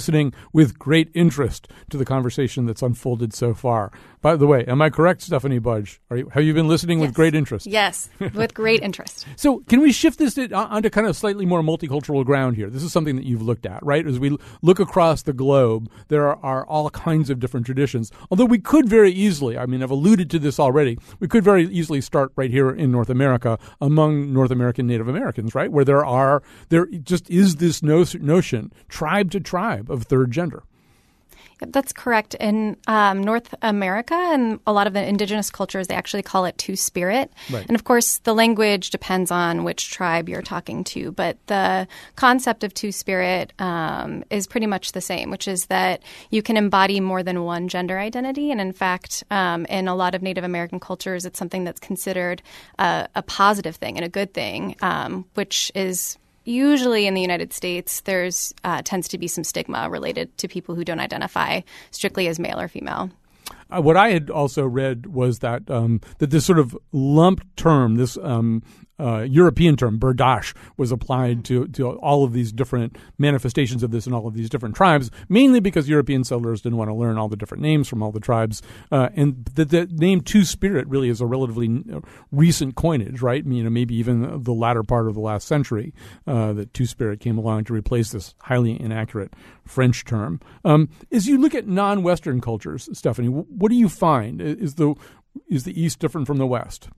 [0.54, 3.92] with great interest to the conversation that's unfolded so far.
[4.22, 6.02] By the way, am I correct, Stephanie Budge?
[6.12, 7.08] You, have you been listening yes.
[7.08, 7.66] with great interest?
[7.66, 9.26] Yes, with great interest.
[9.38, 12.70] so, can we shift this to, onto kind of slightly more multicultural ground here?
[12.70, 14.06] This is something that you've looked at, right?
[14.06, 18.12] As we look across the globe, there are, are all kinds of different traditions.
[18.30, 21.68] Although we could very easily, I mean, I've alluded to this already, we could very
[21.68, 25.72] easily start right here in North America among North American Native Americans, right?
[25.72, 30.64] Where there are, there just is this notion, tribe to tribe, of third gender.
[31.60, 32.36] That's correct.
[32.36, 36.58] In um, North America and a lot of the indigenous cultures, they actually call it
[36.58, 37.34] two spirit.
[37.52, 37.66] Right.
[37.68, 42.64] And of course, the language depends on which tribe you're talking to, but the concept
[42.64, 47.02] of two spirit um, is pretty much the same, which is that you can embody
[47.02, 48.52] more than one gender identity.
[48.52, 52.42] And in fact, um, in a lot of Native American cultures, it's something that's considered
[52.78, 57.54] a, a positive thing and a good thing, um, which is usually in the United
[57.54, 62.28] States, there's uh, tends to be some stigma related to people who don't identify strictly
[62.28, 63.10] as male or female.
[63.70, 67.96] Uh, what I had also read was that um, that this sort of lump term,
[67.96, 68.64] this um,
[69.00, 74.08] uh, European term, berdache, was applied to, to all of these different manifestations of this
[74.08, 77.30] in all of these different tribes, mainly because European settlers didn't want to learn all
[77.30, 78.62] the different names from all the tribes.
[78.92, 81.84] Uh, and the, the, name Two Spirit really is a relatively
[82.32, 83.46] recent coinage, right?
[83.46, 85.94] You know, maybe even the latter part of the last century
[86.28, 89.34] uh, that Two Spirit came along to replace this highly inaccurate
[89.66, 90.40] French term.
[90.66, 94.42] Um, as you look at non-Western cultures, Stephanie, what do you find?
[94.42, 94.96] Is the
[95.48, 96.90] is the East different from the West?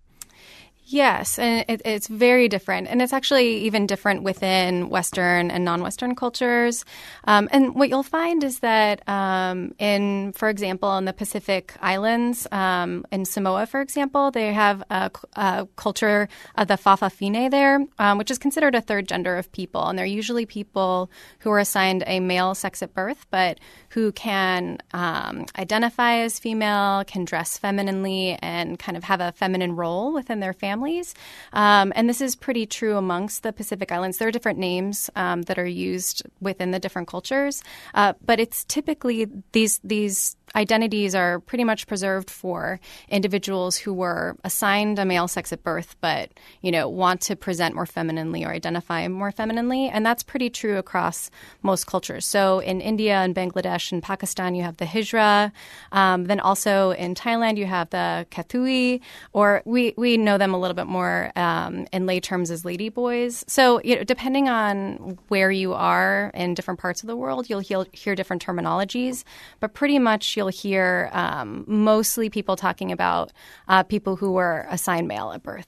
[0.83, 2.87] Yes, and it, it's very different.
[2.87, 6.83] And it's actually even different within Western and non Western cultures.
[7.25, 12.47] Um, and what you'll find is that, um, in, for example, in the Pacific Islands,
[12.51, 18.17] um, in Samoa, for example, they have a, a culture of the Fa'afafine there, um,
[18.17, 19.87] which is considered a third gender of people.
[19.87, 24.79] And they're usually people who are assigned a male sex at birth, but who can
[24.93, 30.39] um, identify as female, can dress femininely, and kind of have a feminine role within
[30.39, 31.13] their family families.
[31.53, 34.17] Um, and this is pretty true amongst the Pacific Islands.
[34.17, 37.63] There are different names um, that are used within the different cultures,
[37.93, 44.37] uh, but it's typically these these identities are pretty much preserved for individuals who were
[44.43, 48.51] assigned a male sex at birth, but you know want to present more femininely or
[48.51, 51.29] identify more femininely, and that's pretty true across
[51.61, 52.25] most cultures.
[52.25, 55.51] So in India and Bangladesh and Pakistan, you have the hijra.
[55.91, 59.01] Um, then also in Thailand, you have the kathoey,
[59.33, 62.89] or we we know them a little bit more um, in lay terms as lady
[62.89, 63.43] boys.
[63.47, 67.59] So you know, depending on where you are in different parts of the world, you'll
[67.59, 69.23] hear, hear different terminologies,
[69.59, 73.31] but pretty much you'll hear um, mostly people talking about
[73.67, 75.67] uh, people who were assigned male at birth.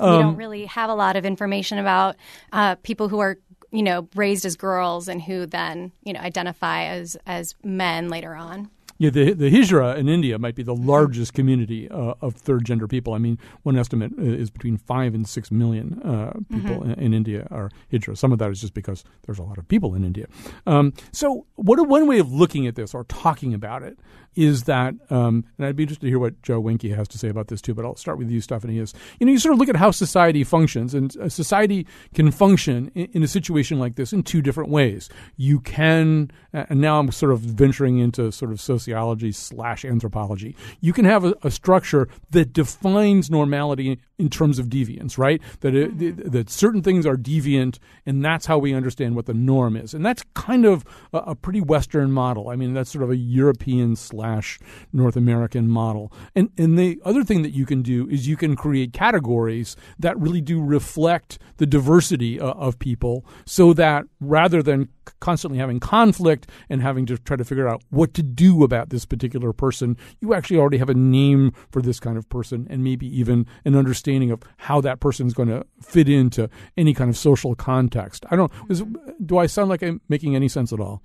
[0.00, 2.14] Um, we don't really have a lot of information about
[2.52, 3.38] uh, people who are
[3.72, 8.34] you know raised as girls and who then you know identify as as men later
[8.36, 8.70] on.
[8.98, 12.86] Yeah, the the Hijra in India might be the largest community uh, of third gender
[12.86, 13.12] people.
[13.14, 16.92] I mean, one estimate is between five and six million uh, people mm-hmm.
[16.92, 18.16] in, in, India are Hijra.
[18.16, 20.26] Some of that is just because there's a lot of people in India.
[20.66, 23.98] Um, so, what one way of looking at this or talking about it
[24.36, 27.28] is that, um, and I'd be interested to hear what Joe Wenke has to say
[27.28, 28.78] about this too, but I'll start with you, Stephanie.
[28.78, 32.90] Is you know you sort of look at how society functions, and society can function
[32.94, 35.08] in, in a situation like this in two different ways.
[35.36, 40.56] You can, and now I'm sort of venturing into sort of sociology slash anthropology.
[40.80, 45.40] You can have a, a structure that defines normality in terms of deviance, right?
[45.60, 46.30] That it, mm-hmm.
[46.30, 50.04] that certain things are deviant, and that's how we understand what the norm is, and
[50.04, 52.48] that's kind of a, a pretty Western model.
[52.48, 54.58] I mean, that's sort of a European slash slash
[54.92, 56.12] North American model.
[56.34, 60.18] And and the other thing that you can do is you can create categories that
[60.18, 64.88] really do reflect the diversity uh, of people so that rather than
[65.20, 69.04] constantly having conflict and having to try to figure out what to do about this
[69.04, 73.06] particular person, you actually already have a name for this kind of person and maybe
[73.06, 77.16] even an understanding of how that person is going to fit into any kind of
[77.16, 78.24] social context.
[78.30, 78.82] I don't is,
[79.24, 81.02] do I sound like I'm making any sense at all?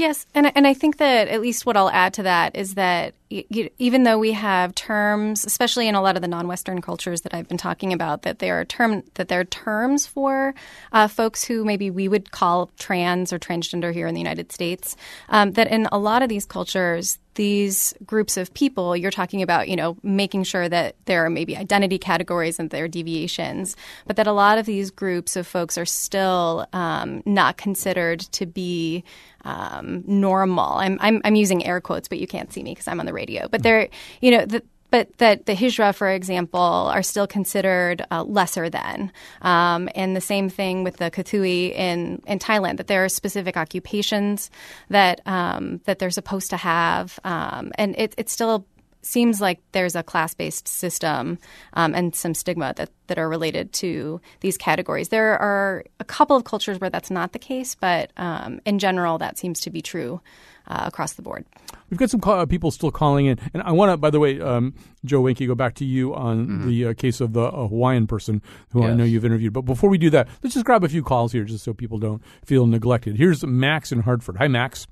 [0.00, 3.12] Yes, and and I think that at least what I'll add to that is that
[3.30, 7.46] even though we have terms, especially in a lot of the non-Western cultures that I've
[7.46, 10.54] been talking about, that there are term that there are terms for
[10.92, 14.96] uh, folks who maybe we would call trans or transgender here in the United States.
[15.28, 19.68] Um, that in a lot of these cultures, these groups of people, you're talking about,
[19.68, 24.16] you know, making sure that there are maybe identity categories and there are deviations, but
[24.16, 29.04] that a lot of these groups of folks are still um, not considered to be
[29.44, 30.74] um, normal.
[30.74, 33.12] I'm, I'm, I'm using air quotes, but you can't see me because I'm on the
[33.12, 33.48] radio.
[33.48, 33.88] But they're,
[34.20, 39.12] you know, the, but that the Hijra, for example, are still considered uh, lesser than.
[39.40, 43.56] Um, and the same thing with the Kathoey in, in Thailand, that there are specific
[43.56, 44.50] occupations
[44.88, 48.66] that um, that they're supposed to have, um, and it, it's still
[49.02, 51.38] seems like there's a class based system
[51.74, 55.08] um, and some stigma that, that are related to these categories.
[55.08, 59.18] There are a couple of cultures where that's not the case, but um, in general,
[59.18, 60.20] that seems to be true
[60.66, 61.44] uh, across the board.
[61.88, 64.20] We've got some call, uh, people still calling in, and I want to, by the
[64.20, 66.68] way, um, Joe Wenke, go back to you on mm-hmm.
[66.68, 68.90] the uh, case of the uh, Hawaiian person who yes.
[68.90, 69.52] I know you've interviewed.
[69.52, 71.98] But before we do that, let's just grab a few calls here, just so people
[71.98, 73.16] don't feel neglected.
[73.16, 74.36] Here's Max in Hartford.
[74.36, 74.86] Hi, Max.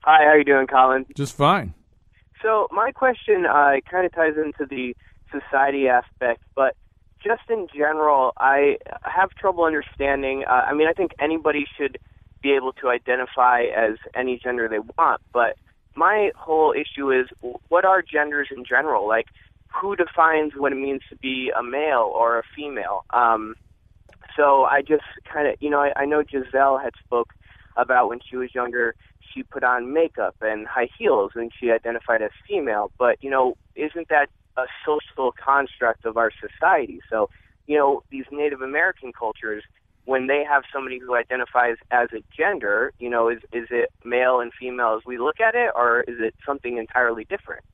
[0.00, 1.06] Hi, how are you doing, Colin?
[1.14, 1.74] Just fine.
[2.42, 4.96] So my question uh, kind of ties into the
[5.30, 6.76] society aspect, but
[7.24, 10.44] just in general, I have trouble understanding.
[10.48, 11.98] Uh, I mean, I think anybody should
[12.42, 15.56] be able to identify as any gender they want, but
[15.94, 17.28] my whole issue is
[17.68, 19.06] what are genders in general?
[19.06, 19.26] Like,
[19.80, 23.04] who defines what it means to be a male or a female?
[23.10, 23.54] Um,
[24.36, 27.32] so I just kind of, you know, I, I know Giselle had spoke
[27.76, 28.94] about when she was younger
[29.32, 32.90] she put on makeup and high heels and she identified as female.
[32.98, 37.00] But, you know, isn't that a social construct of our society?
[37.08, 37.30] So
[37.66, 39.62] you know, these Native American cultures,
[40.04, 44.40] when they have somebody who identifies as a gender, you know, is is it male
[44.40, 47.64] and female as we look at it, or is it something entirely different?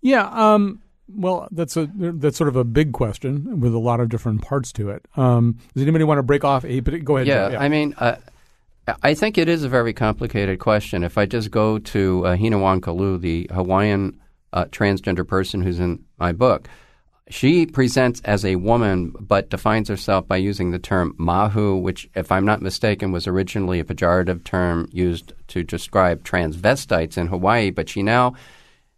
[0.00, 0.28] Yeah.
[0.28, 0.82] Um,
[1.14, 4.72] well, that's a that's sort of a big question with a lot of different parts
[4.72, 5.06] to it.
[5.16, 6.80] Um, does anybody want to break off a?
[6.80, 7.26] Go ahead.
[7.26, 7.60] Yeah, yeah.
[7.60, 8.16] I mean, uh,
[9.02, 11.04] I think it is a very complicated question.
[11.04, 14.20] If I just go to uh, Hina Wong-Kalu, the Hawaiian
[14.52, 16.68] uh, transgender person who's in my book,
[17.28, 22.32] she presents as a woman, but defines herself by using the term mahu, which, if
[22.32, 27.70] I'm not mistaken, was originally a pejorative term used to describe transvestites in Hawaii.
[27.70, 28.34] But she now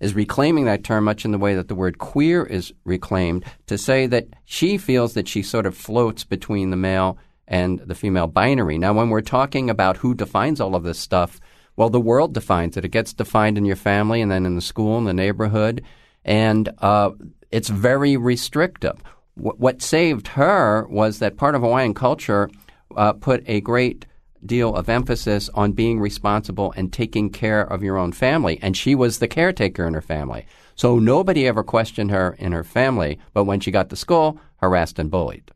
[0.01, 3.77] is reclaiming that term much in the way that the word queer is reclaimed to
[3.77, 8.27] say that she feels that she sort of floats between the male and the female
[8.27, 8.79] binary.
[8.79, 11.41] Now, when we're talking about who defines all of this stuff,
[11.77, 12.85] well, the world defines it.
[12.85, 15.83] It gets defined in your family and then in the school, in the neighborhood,
[16.25, 17.11] and uh,
[17.51, 19.03] it's very restrictive.
[19.37, 22.49] W- what saved her was that part of Hawaiian culture
[22.97, 24.07] uh, put a great
[24.47, 28.59] deal of emphasis on being responsible and taking care of your own family.
[28.63, 30.47] And she was the caretaker in her family.
[30.75, 34.99] So nobody ever questioned her in her family, but when she got to school, harassed
[34.99, 35.51] and bullied.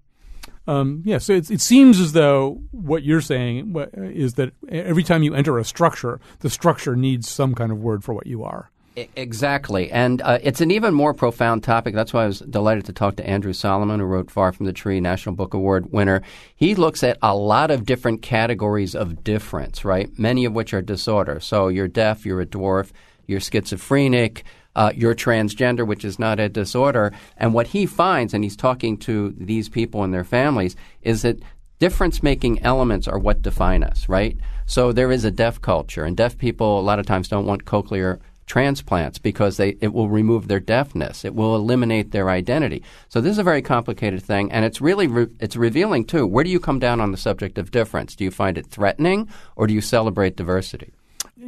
[0.68, 5.22] Um, yeah, so it, it seems as though what you're saying is that every time
[5.22, 8.70] you enter a structure, the structure needs some kind of word for what you are.
[9.16, 9.90] Exactly.
[9.90, 11.94] And uh, it's an even more profound topic.
[11.94, 14.72] That's why I was delighted to talk to Andrew Solomon, who wrote Far from the
[14.72, 16.20] Tree, National Book Award winner.
[16.54, 20.10] He looks at a lot of different categories of difference, right?
[20.18, 21.40] Many of which are disorder.
[21.40, 22.90] So you're deaf, you're a dwarf,
[23.26, 24.44] you're schizophrenic,
[24.78, 27.12] uh, you're transgender, which is not a disorder.
[27.36, 31.40] And what he finds, and he's talking to these people and their families, is that
[31.80, 34.36] difference making elements are what define us, right?
[34.66, 37.64] So there is a deaf culture, and deaf people a lot of times don't want
[37.64, 41.24] cochlear transplants because they it will remove their deafness.
[41.24, 42.84] It will eliminate their identity.
[43.08, 46.24] So this is a very complicated thing, and it's really re- it's revealing too.
[46.24, 48.14] Where do you come down on the subject of difference?
[48.14, 50.92] Do you find it threatening, or do you celebrate diversity?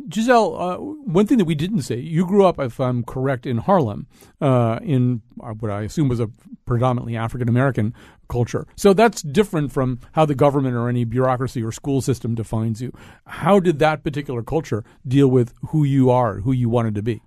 [0.09, 3.59] Gisele, uh, one thing that we didn't say, you grew up, if I'm correct, in
[3.59, 4.07] Harlem,
[4.41, 6.29] uh, in what I assume was a
[6.67, 7.95] predominantly African American
[8.29, 8.67] culture.
[8.77, 12.93] So that's different from how the government or any bureaucracy or school system defines you.
[13.27, 17.23] How did that particular culture deal with who you are, who you wanted to be?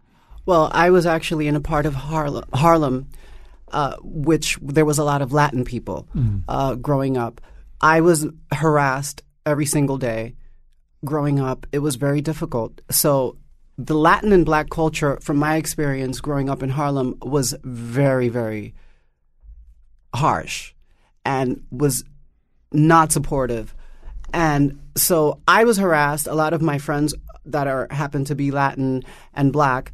[0.45, 3.09] Well, I was actually in a part of Harlem, Harlem
[3.71, 6.81] uh, which there was a lot of Latin people mm.
[6.81, 7.41] growing up.
[7.81, 10.35] I was harassed every single day
[11.05, 12.81] growing up, it was very difficult.
[12.89, 13.37] So
[13.77, 18.73] the Latin and black culture, from my experience growing up in Harlem, was very, very
[20.13, 20.73] harsh
[21.25, 22.03] and was
[22.71, 23.75] not supportive.
[24.33, 26.27] And so I was harassed.
[26.27, 27.13] A lot of my friends
[27.45, 29.91] that are happen to be Latin and black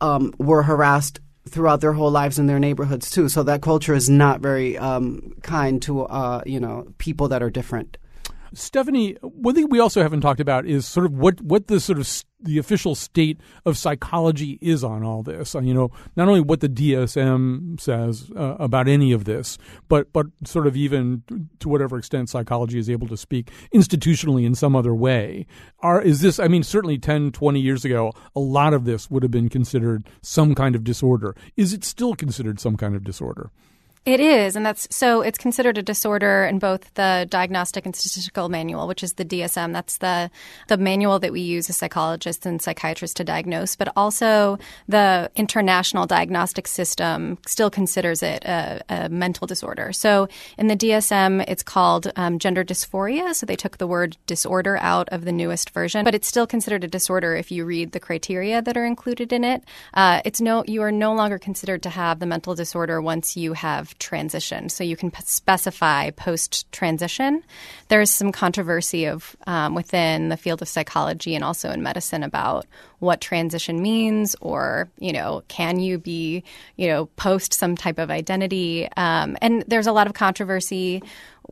[0.00, 3.28] um, were harassed throughout their whole lives in their neighborhoods too.
[3.28, 7.50] So that culture is not very um, kind to uh, you know people that are
[7.50, 7.96] different.
[8.54, 11.98] Stephanie, one thing we also haven't talked about is sort of what what the sort
[11.98, 12.06] of
[12.40, 15.54] the official state of psychology is on all this.
[15.54, 20.12] Uh, you know, not only what the DSM says uh, about any of this, but
[20.12, 21.22] but sort of even
[21.60, 25.46] to whatever extent psychology is able to speak institutionally in some other way.
[25.80, 26.38] Are is this?
[26.38, 30.08] I mean, certainly 10, 20 years ago, a lot of this would have been considered
[30.22, 31.34] some kind of disorder.
[31.56, 33.50] Is it still considered some kind of disorder?
[34.06, 38.48] It is, and that's so it's considered a disorder in both the Diagnostic and Statistical
[38.48, 39.72] Manual, which is the DSM.
[39.72, 40.30] That's the
[40.68, 46.06] the manual that we use as psychologists and psychiatrists to diagnose, but also the International
[46.06, 49.92] Diagnostic System still considers it a, a mental disorder.
[49.92, 53.34] So in the DSM, it's called um, gender dysphoria.
[53.34, 56.84] So they took the word disorder out of the newest version, but it's still considered
[56.84, 59.64] a disorder if you read the criteria that are included in it.
[59.94, 63.54] Uh, it's no you are no longer considered to have the mental disorder once you
[63.54, 64.68] have transition.
[64.68, 67.42] So you can p- specify post transition.
[67.88, 72.66] There's some controversy of um, within the field of psychology and also in medicine about
[72.98, 76.42] what transition means, or you know, can you be
[76.76, 78.88] you know post some type of identity?
[78.96, 81.02] Um, and there's a lot of controversy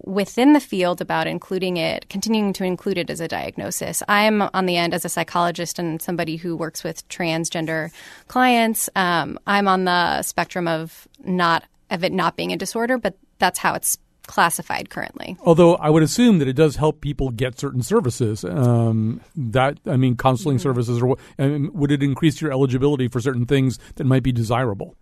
[0.02, 4.02] within the field about including it, continuing to include it as a diagnosis.
[4.08, 7.92] I'm on the end as a psychologist and somebody who works with transgender
[8.28, 8.88] clients.
[8.96, 13.58] Um, I'm on the spectrum of not of it not being a disorder, but that's
[13.58, 15.36] how it's classified currently.
[15.42, 18.44] Although I would assume that it does help people get certain services.
[18.44, 20.62] Um, that I mean, counseling mm-hmm.
[20.62, 24.32] services, or I mean, would it increase your eligibility for certain things that might be
[24.32, 24.96] desirable?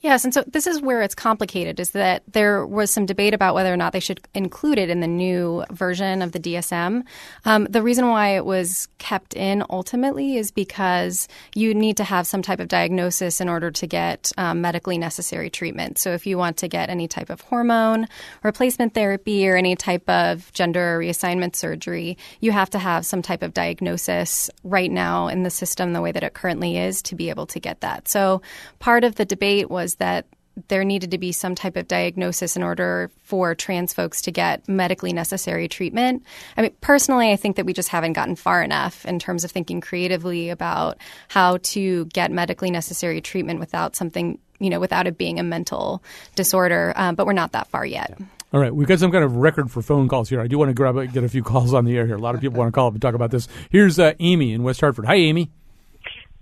[0.00, 3.54] Yes, and so this is where it's complicated is that there was some debate about
[3.54, 7.02] whether or not they should include it in the new version of the DSM.
[7.44, 11.26] Um, the reason why it was kept in ultimately is because
[11.56, 15.50] you need to have some type of diagnosis in order to get um, medically necessary
[15.50, 15.98] treatment.
[15.98, 18.06] So if you want to get any type of hormone
[18.44, 23.42] replacement therapy or any type of gender reassignment surgery, you have to have some type
[23.42, 27.30] of diagnosis right now in the system the way that it currently is to be
[27.30, 28.06] able to get that.
[28.06, 28.42] So
[28.78, 30.26] part of the debate was was that
[30.68, 34.68] there needed to be some type of diagnosis in order for trans folks to get
[34.68, 36.24] medically necessary treatment.
[36.58, 39.50] I mean, personally, I think that we just haven't gotten far enough in terms of
[39.50, 45.16] thinking creatively about how to get medically necessary treatment without something, you know, without it
[45.16, 46.02] being a mental
[46.34, 46.92] disorder.
[46.96, 48.16] Um, but we're not that far yet.
[48.18, 48.26] Yeah.
[48.52, 50.40] All right, we've got some kind of record for phone calls here.
[50.40, 52.16] I do want to grab get a few calls on the air here.
[52.16, 53.46] A lot of people want to call up and talk about this.
[53.70, 55.06] Here's uh, Amy in West Hartford.
[55.06, 55.50] Hi, Amy.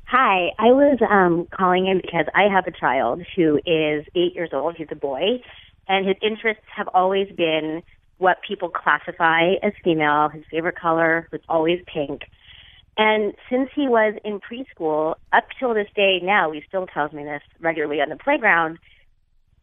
[0.09, 4.51] Hi, I was um, calling in because I have a child who is eight years
[4.53, 4.77] old.
[4.77, 5.43] He's a boy,
[5.89, 7.83] and his interests have always been
[8.19, 10.29] what people classify as female.
[10.29, 12.23] His favorite color was always pink.
[12.97, 17.25] And since he was in preschool, up till this day now, he still tells me
[17.25, 18.79] this regularly on the playground.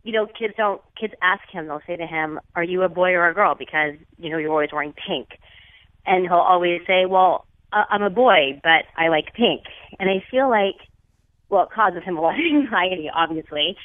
[0.04, 3.12] You know, kids don't, kids ask him, they'll say to him, Are you a boy
[3.12, 3.56] or a girl?
[3.58, 5.40] Because, you know, you're always wearing pink.
[6.06, 9.64] And he'll always say, Well, uh, I'm a boy, but I like pink.
[10.00, 10.76] And I feel like,
[11.50, 13.76] well, it causes him a lot of anxiety, obviously,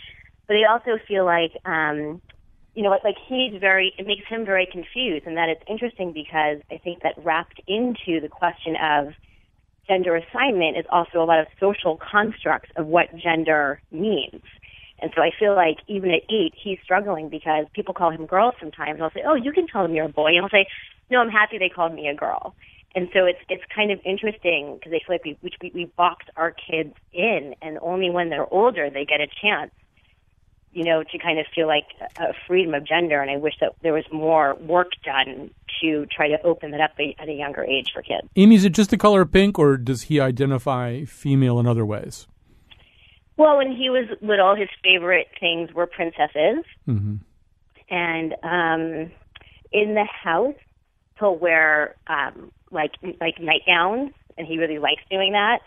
[0.47, 2.21] but I also feel like, um,
[2.75, 5.27] you know, like he's very, it makes him very confused.
[5.27, 9.15] And that it's interesting because I think that wrapped into the question of
[9.89, 14.43] gender assignment is also a lot of social constructs of what gender means.
[15.01, 18.53] And so I feel like even at eight, he's struggling because people call him girl
[18.61, 19.01] sometimes.
[19.01, 20.31] I'll say, oh, you can tell him you're a boy.
[20.35, 20.67] And I'll say,
[21.11, 22.55] no, I'm happy they called me a girl.
[22.95, 26.27] And so it's it's kind of interesting because I feel like we, we we box
[26.37, 29.71] our kids in, and only when they're older they get a chance,
[30.73, 31.85] you know, to kind of feel like
[32.19, 33.21] a freedom of gender.
[33.21, 35.51] And I wish that there was more work done
[35.83, 38.27] to try to open that up at a younger age for kids.
[38.37, 42.27] Amy, is it just the color pink, or does he identify female in other ways?
[43.37, 47.17] Well, when he was little, his favorite things were princesses, mm-hmm.
[47.89, 49.13] and um,
[49.71, 50.57] in the house
[51.19, 55.61] he'll wear um, like like nightgowns, and he really likes doing that.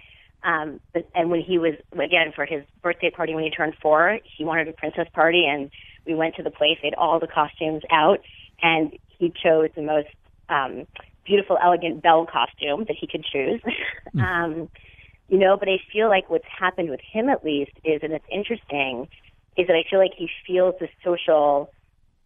[0.43, 4.19] Um, but, and when he was again for his birthday party when he turned four,
[4.37, 5.69] he wanted a princess party, and
[6.05, 6.77] we went to the place.
[6.81, 8.19] They had all the costumes out,
[8.61, 10.07] and he chose the most
[10.49, 10.87] um,
[11.25, 13.61] beautiful, elegant Belle costume that he could choose.
[14.15, 14.21] mm.
[14.23, 14.69] um,
[15.27, 18.25] you know, but I feel like what's happened with him at least is, and it's
[18.29, 19.07] interesting,
[19.57, 21.71] is that I feel like he feels the social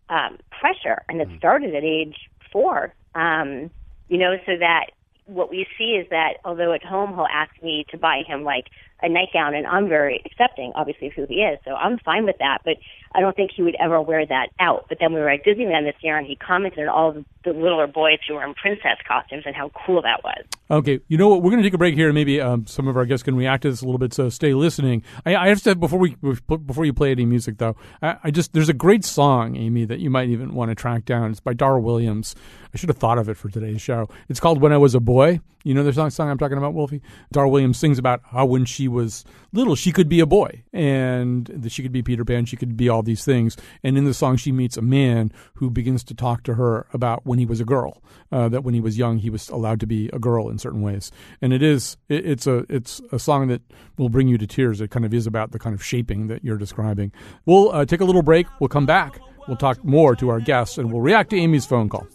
[0.09, 1.37] um, pressure, and it mm.
[1.37, 2.15] started at age
[2.51, 2.93] four.
[3.13, 3.69] Um,
[4.07, 4.87] you know, so that
[5.25, 8.65] what we see is that although at home he'll ask me to buy him like
[9.01, 12.37] a nightgown, and I'm very accepting, obviously, of who he is, so I'm fine with
[12.39, 12.59] that.
[12.63, 12.77] But
[13.13, 14.85] I don't think he would ever wear that out.
[14.87, 17.85] But then we were at Disneyland this year, and he commented on all the, littler
[17.85, 20.43] boys who were in princess costumes and how cool that was.
[20.71, 21.43] Okay, you know what?
[21.43, 23.35] We're going to take a break here, and maybe um, some of our guests can
[23.35, 24.13] react to this a little bit.
[24.13, 25.03] So stay listening.
[25.25, 28.53] I, I have to before we before you play any music, though, I, I, just
[28.53, 31.29] there's a great song, Amy, that you might even want to track down.
[31.31, 32.33] It's by Dar Williams.
[32.73, 34.09] I should have thought of it for today's show.
[34.27, 36.75] It's called "When I Was a Boy." You know the song, song I'm talking about,
[36.75, 37.01] Wolfie.
[37.31, 41.47] Dar Williams sings about how when she was little, she could be a boy, and
[41.47, 43.57] that she could be Peter Pan, she could be all these things.
[43.81, 47.25] And in the song, she meets a man who begins to talk to her about
[47.25, 48.03] when he was a girl.
[48.31, 50.83] Uh, that when he was young, he was allowed to be a girl in certain
[50.83, 51.11] ways.
[51.41, 53.63] And it is it, it's a it's a song that
[53.97, 54.81] will bring you to tears.
[54.81, 57.11] It kind of is about the kind of shaping that you're describing.
[57.47, 58.45] We'll uh, take a little break.
[58.59, 59.19] We'll come back.
[59.47, 62.07] We'll talk more to our guests, and we'll react to Amy's phone call.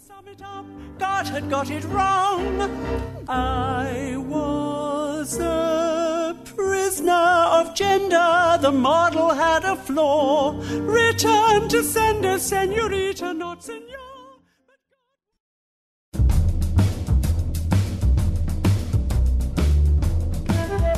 [1.21, 3.27] God had got it wrong.
[3.29, 8.57] I was a prisoner of gender.
[8.59, 10.59] The model had a flaw.
[10.79, 13.85] Return to sender, senorita, not senor.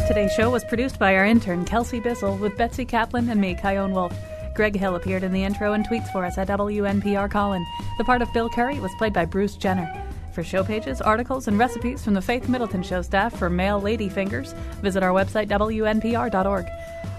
[0.08, 3.92] Today's show was produced by our intern, Kelsey Bissell, with Betsy Kaplan and me, Chion
[3.92, 4.18] Wolf.
[4.56, 7.66] Greg Hill appeared in the intro and tweets for us at WNPR Colin.
[7.98, 10.03] The part of Bill Curry was played by Bruce Jenner.
[10.34, 14.10] For show pages, articles, and recipes from the Faith Middleton Show staff for male lady
[14.10, 16.66] fingers, visit our website, WNPR.org.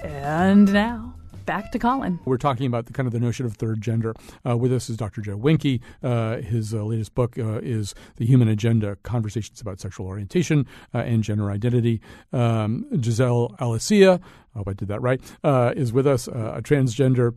[0.02, 1.14] And now,
[1.46, 2.18] back to Colin.
[2.24, 4.16] We're talking about the kind of the notion of third gender.
[4.44, 5.20] Uh, with us is Dr.
[5.20, 5.80] Joe Wenke.
[6.02, 10.98] Uh, his uh, latest book uh, is The Human Agenda Conversations about Sexual Orientation uh,
[10.98, 12.00] and Gender Identity.
[12.32, 14.20] Um, Gisele Alicea,
[14.54, 17.36] I hope I did that right, uh, is with us, a transgender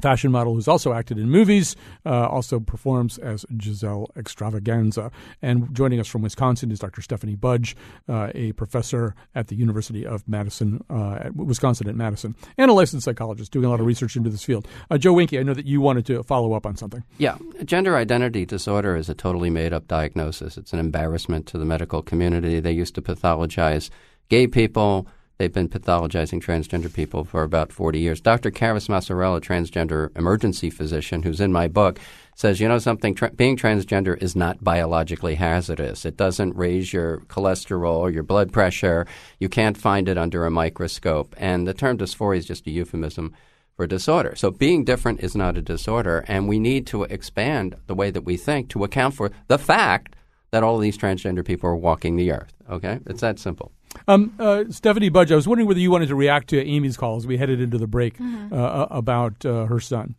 [0.00, 1.76] fashion model who's also acted in movies,
[2.06, 5.10] uh, also performs as Gisele Xtravaganza.
[5.40, 7.02] And joining us from Wisconsin is Dr.
[7.02, 7.76] Stephanie Budge,
[8.08, 12.74] uh, a professor at the University of Madison, uh, at Wisconsin at Madison, and a
[12.74, 14.66] licensed psychologist doing a lot of research into this field.
[14.90, 17.04] Uh, Joe Wenke, I know that you wanted to follow up on something.
[17.18, 20.56] Yeah, gender identity disorder is a totally made up diagnosis.
[20.56, 22.60] It's an embarrassment to the medical community.
[22.60, 23.90] They used to pathologize
[24.28, 25.06] gay people
[25.38, 28.20] They've been pathologizing transgender people for about 40 years.
[28.20, 28.50] Dr.
[28.50, 31.98] Carys Massarella, transgender emergency physician, who's in my book,
[32.36, 36.04] says, you know something, tra- being transgender is not biologically hazardous.
[36.04, 39.06] It doesn't raise your cholesterol or your blood pressure.
[39.38, 41.34] You can't find it under a microscope.
[41.38, 43.34] And the term dysphoria is just a euphemism
[43.76, 44.34] for disorder.
[44.36, 48.24] So being different is not a disorder, and we need to expand the way that
[48.24, 50.14] we think to account for the fact
[50.50, 52.52] that all of these transgender people are walking the earth.
[52.70, 53.00] Okay?
[53.06, 53.72] It's that simple.
[54.08, 57.16] Um, uh, Stephanie Budge, I was wondering whether you wanted to react to Amy's call
[57.16, 58.52] as we headed into the break mm-hmm.
[58.52, 60.14] uh, about uh, her son.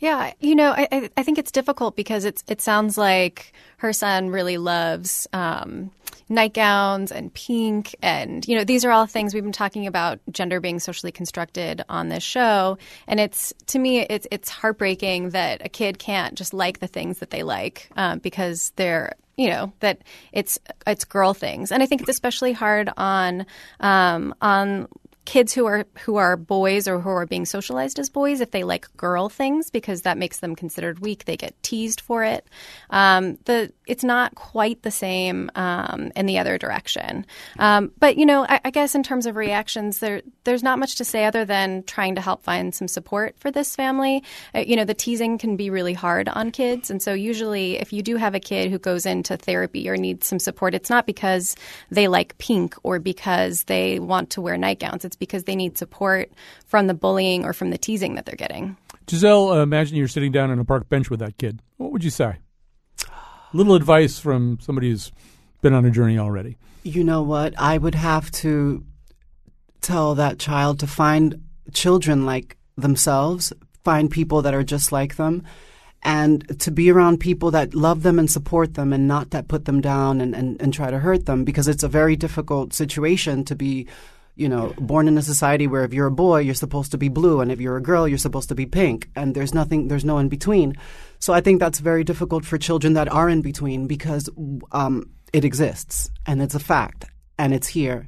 [0.00, 4.30] Yeah, you know, I, I think it's difficult because it's it sounds like her son
[4.30, 5.90] really loves um,
[6.30, 10.60] nightgowns and pink, and you know, these are all things we've been talking about gender
[10.60, 15.68] being socially constructed on this show, and it's to me, it's it's heartbreaking that a
[15.68, 20.02] kid can't just like the things that they like um, because they're you know that
[20.32, 23.46] it's it's girl things, and I think it's especially hard on
[23.80, 24.88] um, on
[25.24, 28.64] kids who are who are boys or who are being socialized as boys if they
[28.64, 31.24] like girl things because that makes them considered weak.
[31.24, 32.46] They get teased for it.
[32.90, 37.26] Um, the it's not quite the same um, in the other direction.
[37.58, 40.96] Um, but you know, I, I, guess in terms of reactions, there there's not much
[40.96, 44.24] to say other than trying to help find some support for this family.
[44.54, 47.92] Uh, you know, the teasing can be really hard on kids, and so usually if
[47.92, 51.06] you do have a kid who goes into therapy or needs some support, it's not
[51.06, 51.54] because
[51.90, 56.30] they like pink or because they want to wear nightgowns it's because they need support
[56.66, 58.76] from the bullying or from the teasing that they're getting.
[59.06, 61.60] Gisele, uh, imagine you're sitting down on a park bench with that kid.
[61.78, 62.36] What would you say?
[63.52, 65.10] Little advice from somebody who's
[65.62, 66.58] been on a journey already.
[66.84, 67.54] You know what?
[67.58, 68.84] I would have to
[69.80, 71.42] tell that child to find
[71.72, 73.52] children like themselves,
[73.82, 75.42] find people that are just like them,
[76.04, 79.64] and to be around people that love them and support them and not that put
[79.64, 83.44] them down and, and, and try to hurt them because it's a very difficult situation
[83.44, 83.88] to be
[84.36, 87.08] you know, born in a society where if you're a boy, you're supposed to be
[87.08, 90.04] blue, and if you're a girl, you're supposed to be pink, and there's nothing, there's
[90.04, 90.76] no in between.
[91.18, 94.30] So I think that's very difficult for children that are in between because
[94.72, 97.04] um, it exists and it's a fact
[97.38, 98.06] and it's here.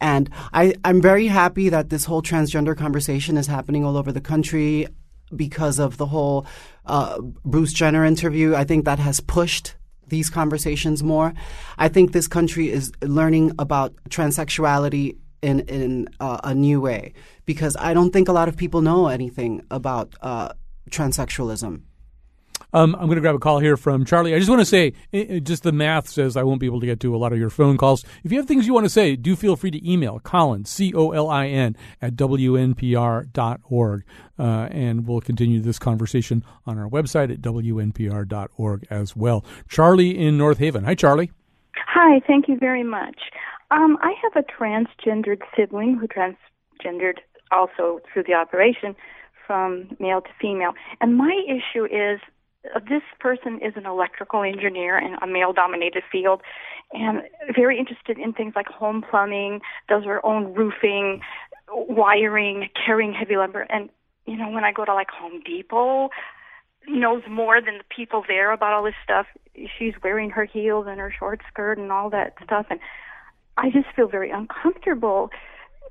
[0.00, 4.20] And I, I'm very happy that this whole transgender conversation is happening all over the
[4.20, 4.86] country
[5.34, 6.46] because of the whole
[6.86, 8.54] uh, Bruce Jenner interview.
[8.54, 9.74] I think that has pushed
[10.06, 11.32] these conversations more.
[11.78, 17.12] I think this country is learning about transsexuality in in uh, a new way
[17.44, 20.52] because I don't think a lot of people know anything about uh,
[20.90, 21.82] transsexualism.
[22.72, 24.34] Um, I'm going to grab a call here from Charlie.
[24.34, 26.86] I just want to say, it, just the math says I won't be able to
[26.86, 28.04] get to a lot of your phone calls.
[28.24, 30.92] If you have things you want to say, do feel free to email Colin, C
[30.92, 34.04] O L I N, at WNPR.org.
[34.36, 39.44] Uh, and we'll continue this conversation on our website at WNPR.org as well.
[39.68, 40.82] Charlie in North Haven.
[40.82, 41.30] Hi, Charlie.
[41.76, 43.16] Hi, thank you very much.
[43.74, 47.18] Um, I have a transgendered sibling who transgendered
[47.50, 48.94] also through the operation
[49.46, 50.74] from male to female.
[51.00, 52.20] And my issue is
[52.72, 56.40] uh, this person is an electrical engineer in a male dominated field
[56.92, 57.22] and
[57.52, 61.20] very interested in things like home plumbing, does her own roofing,
[61.68, 63.62] wiring, carrying heavy lumber.
[63.62, 63.90] And,
[64.24, 66.10] you know, when I go to like Home Depot,
[66.86, 69.26] knows more than the people there about all this stuff.
[69.78, 72.66] She's wearing her heels and her short skirt and all that stuff.
[72.70, 72.78] And
[73.56, 75.30] I just feel very uncomfortable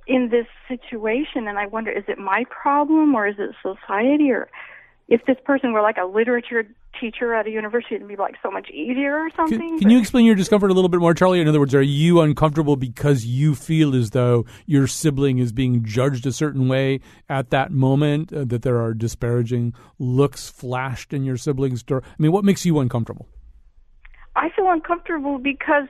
[0.07, 4.49] in this situation and I wonder is it my problem or is it society or
[5.07, 6.66] if this person were like a literature
[6.99, 9.59] teacher at a university it'd be like so much easier or something.
[9.59, 11.41] Can, can you explain your discomfort a little bit more, Charlie?
[11.41, 15.84] In other words, are you uncomfortable because you feel as though your sibling is being
[15.84, 16.99] judged a certain way
[17.30, 22.03] at that moment, uh, that there are disparaging looks flashed in your sibling's door?
[22.05, 23.28] I mean, what makes you uncomfortable?
[24.36, 25.88] I feel uncomfortable because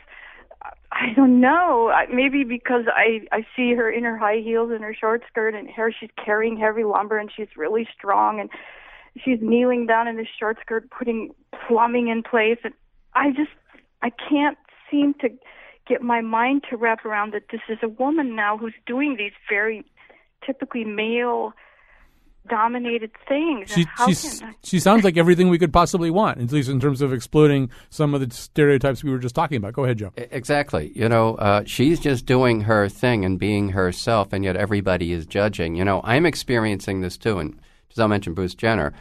[0.92, 1.92] I don't know.
[2.12, 5.70] Maybe because I I see her in her high heels and her short skirt and
[5.70, 5.94] hair.
[5.98, 8.50] She's carrying heavy lumber and she's really strong and
[9.24, 11.32] she's kneeling down in this short skirt, putting
[11.68, 12.60] plumbing in place.
[12.64, 12.74] And
[13.14, 13.52] I just
[14.02, 14.58] I can't
[14.90, 15.30] seem to
[15.88, 19.34] get my mind to wrap around that this is a woman now who's doing these
[19.50, 19.84] very
[20.46, 21.54] typically male
[22.50, 23.72] dominated things.
[23.72, 23.86] She,
[24.64, 28.14] she sounds like everything we could possibly want, at least in terms of exploding some
[28.14, 29.74] of the stereotypes we were just talking about.
[29.74, 30.12] Go ahead, Joe.
[30.18, 30.92] Exactly.
[30.96, 35.26] You know, uh, she's just doing her thing and being herself, and yet everybody is
[35.26, 35.76] judging.
[35.76, 37.40] You know, I'm experiencing this too.
[37.40, 38.94] And Gisele mentioned Bruce Jenner.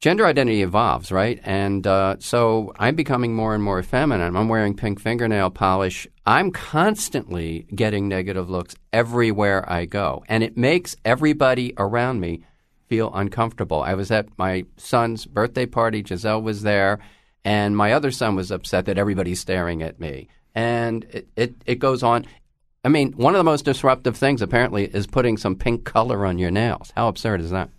[0.00, 1.38] Gender identity evolves, right?
[1.44, 4.34] And uh, so I'm becoming more and more feminine.
[4.34, 6.08] I'm wearing pink fingernail polish.
[6.24, 10.24] I'm constantly getting negative looks everywhere I go.
[10.26, 12.44] And it makes everybody around me
[12.90, 13.82] feel uncomfortable.
[13.82, 16.02] I was at my son's birthday party.
[16.02, 16.98] Gisele was there.
[17.44, 20.28] And my other son was upset that everybody's staring at me.
[20.54, 22.26] And it, it, it goes on.
[22.84, 26.38] I mean, one of the most disruptive things apparently is putting some pink color on
[26.38, 26.92] your nails.
[26.96, 27.70] How absurd is that?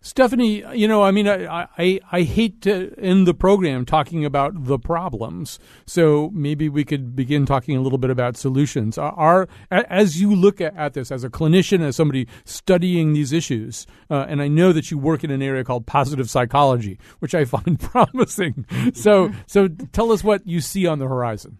[0.00, 4.64] Stephanie, you know, I mean, I, I, I hate to end the program talking about
[4.64, 5.58] the problems.
[5.86, 8.96] So maybe we could begin talking a little bit about solutions.
[8.96, 14.26] Are as you look at this as a clinician, as somebody studying these issues, uh,
[14.28, 17.80] and I know that you work in an area called positive psychology, which I find
[17.80, 18.66] promising.
[18.94, 21.58] So, so tell us what you see on the horizon.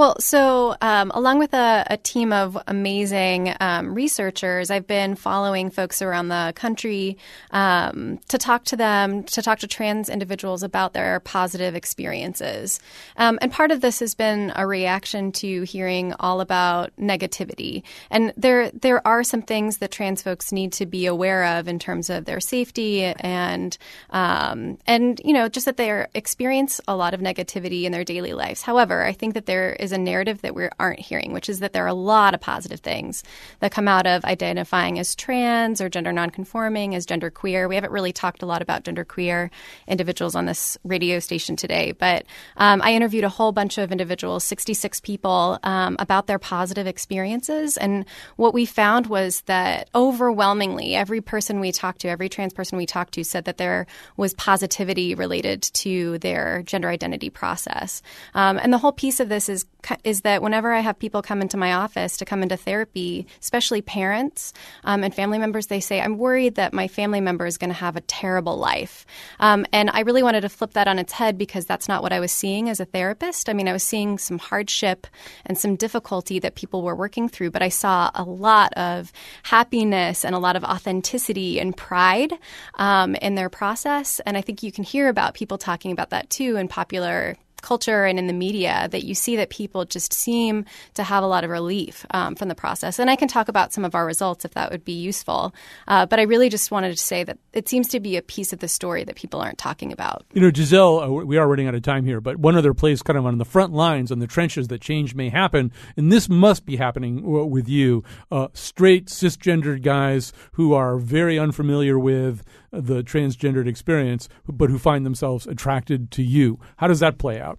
[0.00, 5.68] Well, so um, along with a, a, team of amazing um, researchers, I've been following
[5.68, 7.18] folks around the country
[7.50, 12.80] um, to talk to them, to talk to trans individuals about their positive experiences.
[13.18, 17.82] Um, and part of this has been a reaction to hearing all about negativity.
[18.10, 21.78] And there, there are some things that trans folks need to be aware of in
[21.78, 23.76] terms of their safety and,
[24.08, 28.32] um, and you know, just that they experience a lot of negativity in their daily
[28.32, 28.62] lives.
[28.62, 31.58] However, I think that there is is a narrative that we aren't hearing, which is
[31.58, 33.24] that there are a lot of positive things
[33.58, 37.66] that come out of identifying as trans or gender nonconforming, as gender queer.
[37.66, 39.50] We haven't really talked a lot about gender queer
[39.88, 42.24] individuals on this radio station today, but
[42.56, 47.76] um, I interviewed a whole bunch of individuals, 66 people, um, about their positive experiences.
[47.76, 48.04] And
[48.36, 52.86] what we found was that overwhelmingly, every person we talked to, every trans person we
[52.86, 53.86] talked to, said that there
[54.16, 58.02] was positivity related to their gender identity process.
[58.34, 59.64] Um, and the whole piece of this is
[60.04, 63.82] is that whenever I have people come into my office to come into therapy, especially
[63.82, 64.52] parents
[64.84, 67.74] um, and family members, they say, I'm worried that my family member is going to
[67.74, 69.06] have a terrible life.
[69.38, 72.12] Um, and I really wanted to flip that on its head because that's not what
[72.12, 73.48] I was seeing as a therapist.
[73.48, 75.06] I mean, I was seeing some hardship
[75.46, 79.12] and some difficulty that people were working through, but I saw a lot of
[79.44, 82.32] happiness and a lot of authenticity and pride
[82.76, 84.20] um, in their process.
[84.26, 88.04] And I think you can hear about people talking about that too in popular culture
[88.04, 91.44] and in the media that you see that people just seem to have a lot
[91.44, 92.98] of relief um, from the process.
[92.98, 95.54] And I can talk about some of our results if that would be useful.
[95.88, 98.52] Uh, but I really just wanted to say that it seems to be a piece
[98.52, 100.24] of the story that people aren't talking about.
[100.32, 103.02] You know, Gisele, uh, we are running out of time here, but one other place
[103.02, 106.28] kind of on the front lines, on the trenches that change may happen, and this
[106.28, 113.02] must be happening with you, uh, straight cisgendered guys who are very unfamiliar with the
[113.02, 116.58] transgendered experience, but who find themselves attracted to you.
[116.76, 117.58] How does that play out?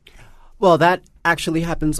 [0.60, 2.00] Well, that actually happens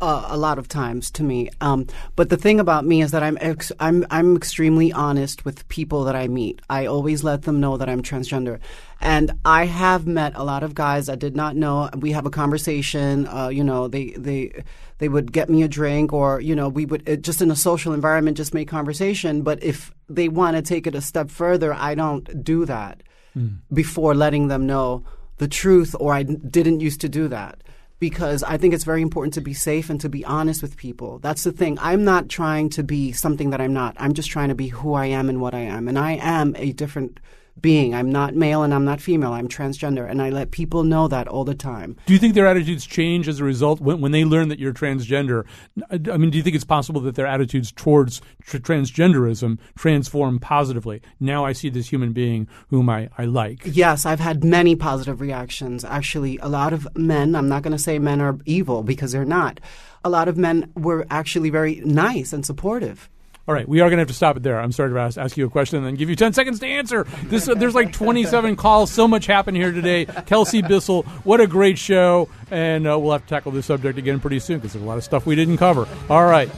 [0.00, 1.50] uh, a lot of times to me.
[1.60, 1.86] Um,
[2.16, 6.04] but the thing about me is that I'm ex- I'm I'm extremely honest with people
[6.04, 6.60] that I meet.
[6.70, 8.58] I always let them know that I'm transgender,
[9.00, 11.90] and I have met a lot of guys I did not know.
[11.96, 13.26] We have a conversation.
[13.26, 14.64] Uh, you know, they they
[14.98, 17.56] they would get me a drink, or you know, we would uh, just in a
[17.56, 19.42] social environment just make conversation.
[19.42, 23.02] But if they want to take it a step further, I don't do that
[23.36, 23.58] mm.
[23.72, 25.04] before letting them know
[25.38, 27.62] the truth, or I didn't used to do that
[28.00, 31.18] because I think it's very important to be safe and to be honest with people.
[31.18, 31.78] That's the thing.
[31.80, 33.94] I'm not trying to be something that I'm not.
[33.98, 35.86] I'm just trying to be who I am and what I am.
[35.86, 37.20] And I am a different
[37.62, 37.94] being.
[37.94, 39.32] I'm not male and I'm not female.
[39.32, 40.08] I'm transgender.
[40.08, 41.96] And I let people know that all the time.
[42.06, 44.72] Do you think their attitudes change as a result when, when they learn that you're
[44.72, 45.44] transgender?
[45.90, 51.02] I mean, do you think it's possible that their attitudes towards tr- transgenderism transform positively?
[51.18, 53.62] Now I see this human being whom I, I like.
[53.64, 55.84] Yes, I've had many positive reactions.
[55.84, 59.24] Actually, a lot of men, I'm not going to say men are evil because they're
[59.24, 59.60] not.
[60.04, 63.10] A lot of men were actually very nice and supportive.
[63.50, 64.60] All right, we are going to have to stop it there.
[64.60, 66.68] I'm sorry to ask, ask you a question and then give you 10 seconds to
[66.68, 67.02] answer.
[67.24, 68.92] This uh, There's like 27 calls.
[68.92, 70.04] So much happened here today.
[70.04, 72.28] Kelsey Bissell, what a great show.
[72.52, 74.98] And uh, we'll have to tackle this subject again pretty soon because there's a lot
[74.98, 75.88] of stuff we didn't cover.
[76.08, 76.48] All right,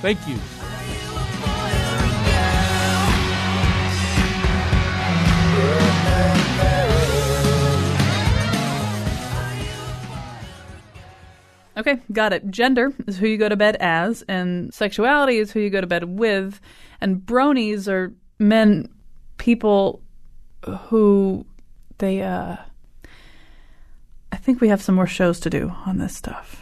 [0.00, 0.36] thank you.
[11.76, 12.50] Okay, got it.
[12.50, 15.86] Gender is who you go to bed as, and sexuality is who you go to
[15.86, 16.60] bed with.
[17.00, 18.88] And bronies are men,
[19.38, 20.02] people
[20.64, 21.46] who
[21.98, 22.56] they, uh,
[24.32, 26.59] I think we have some more shows to do on this stuff.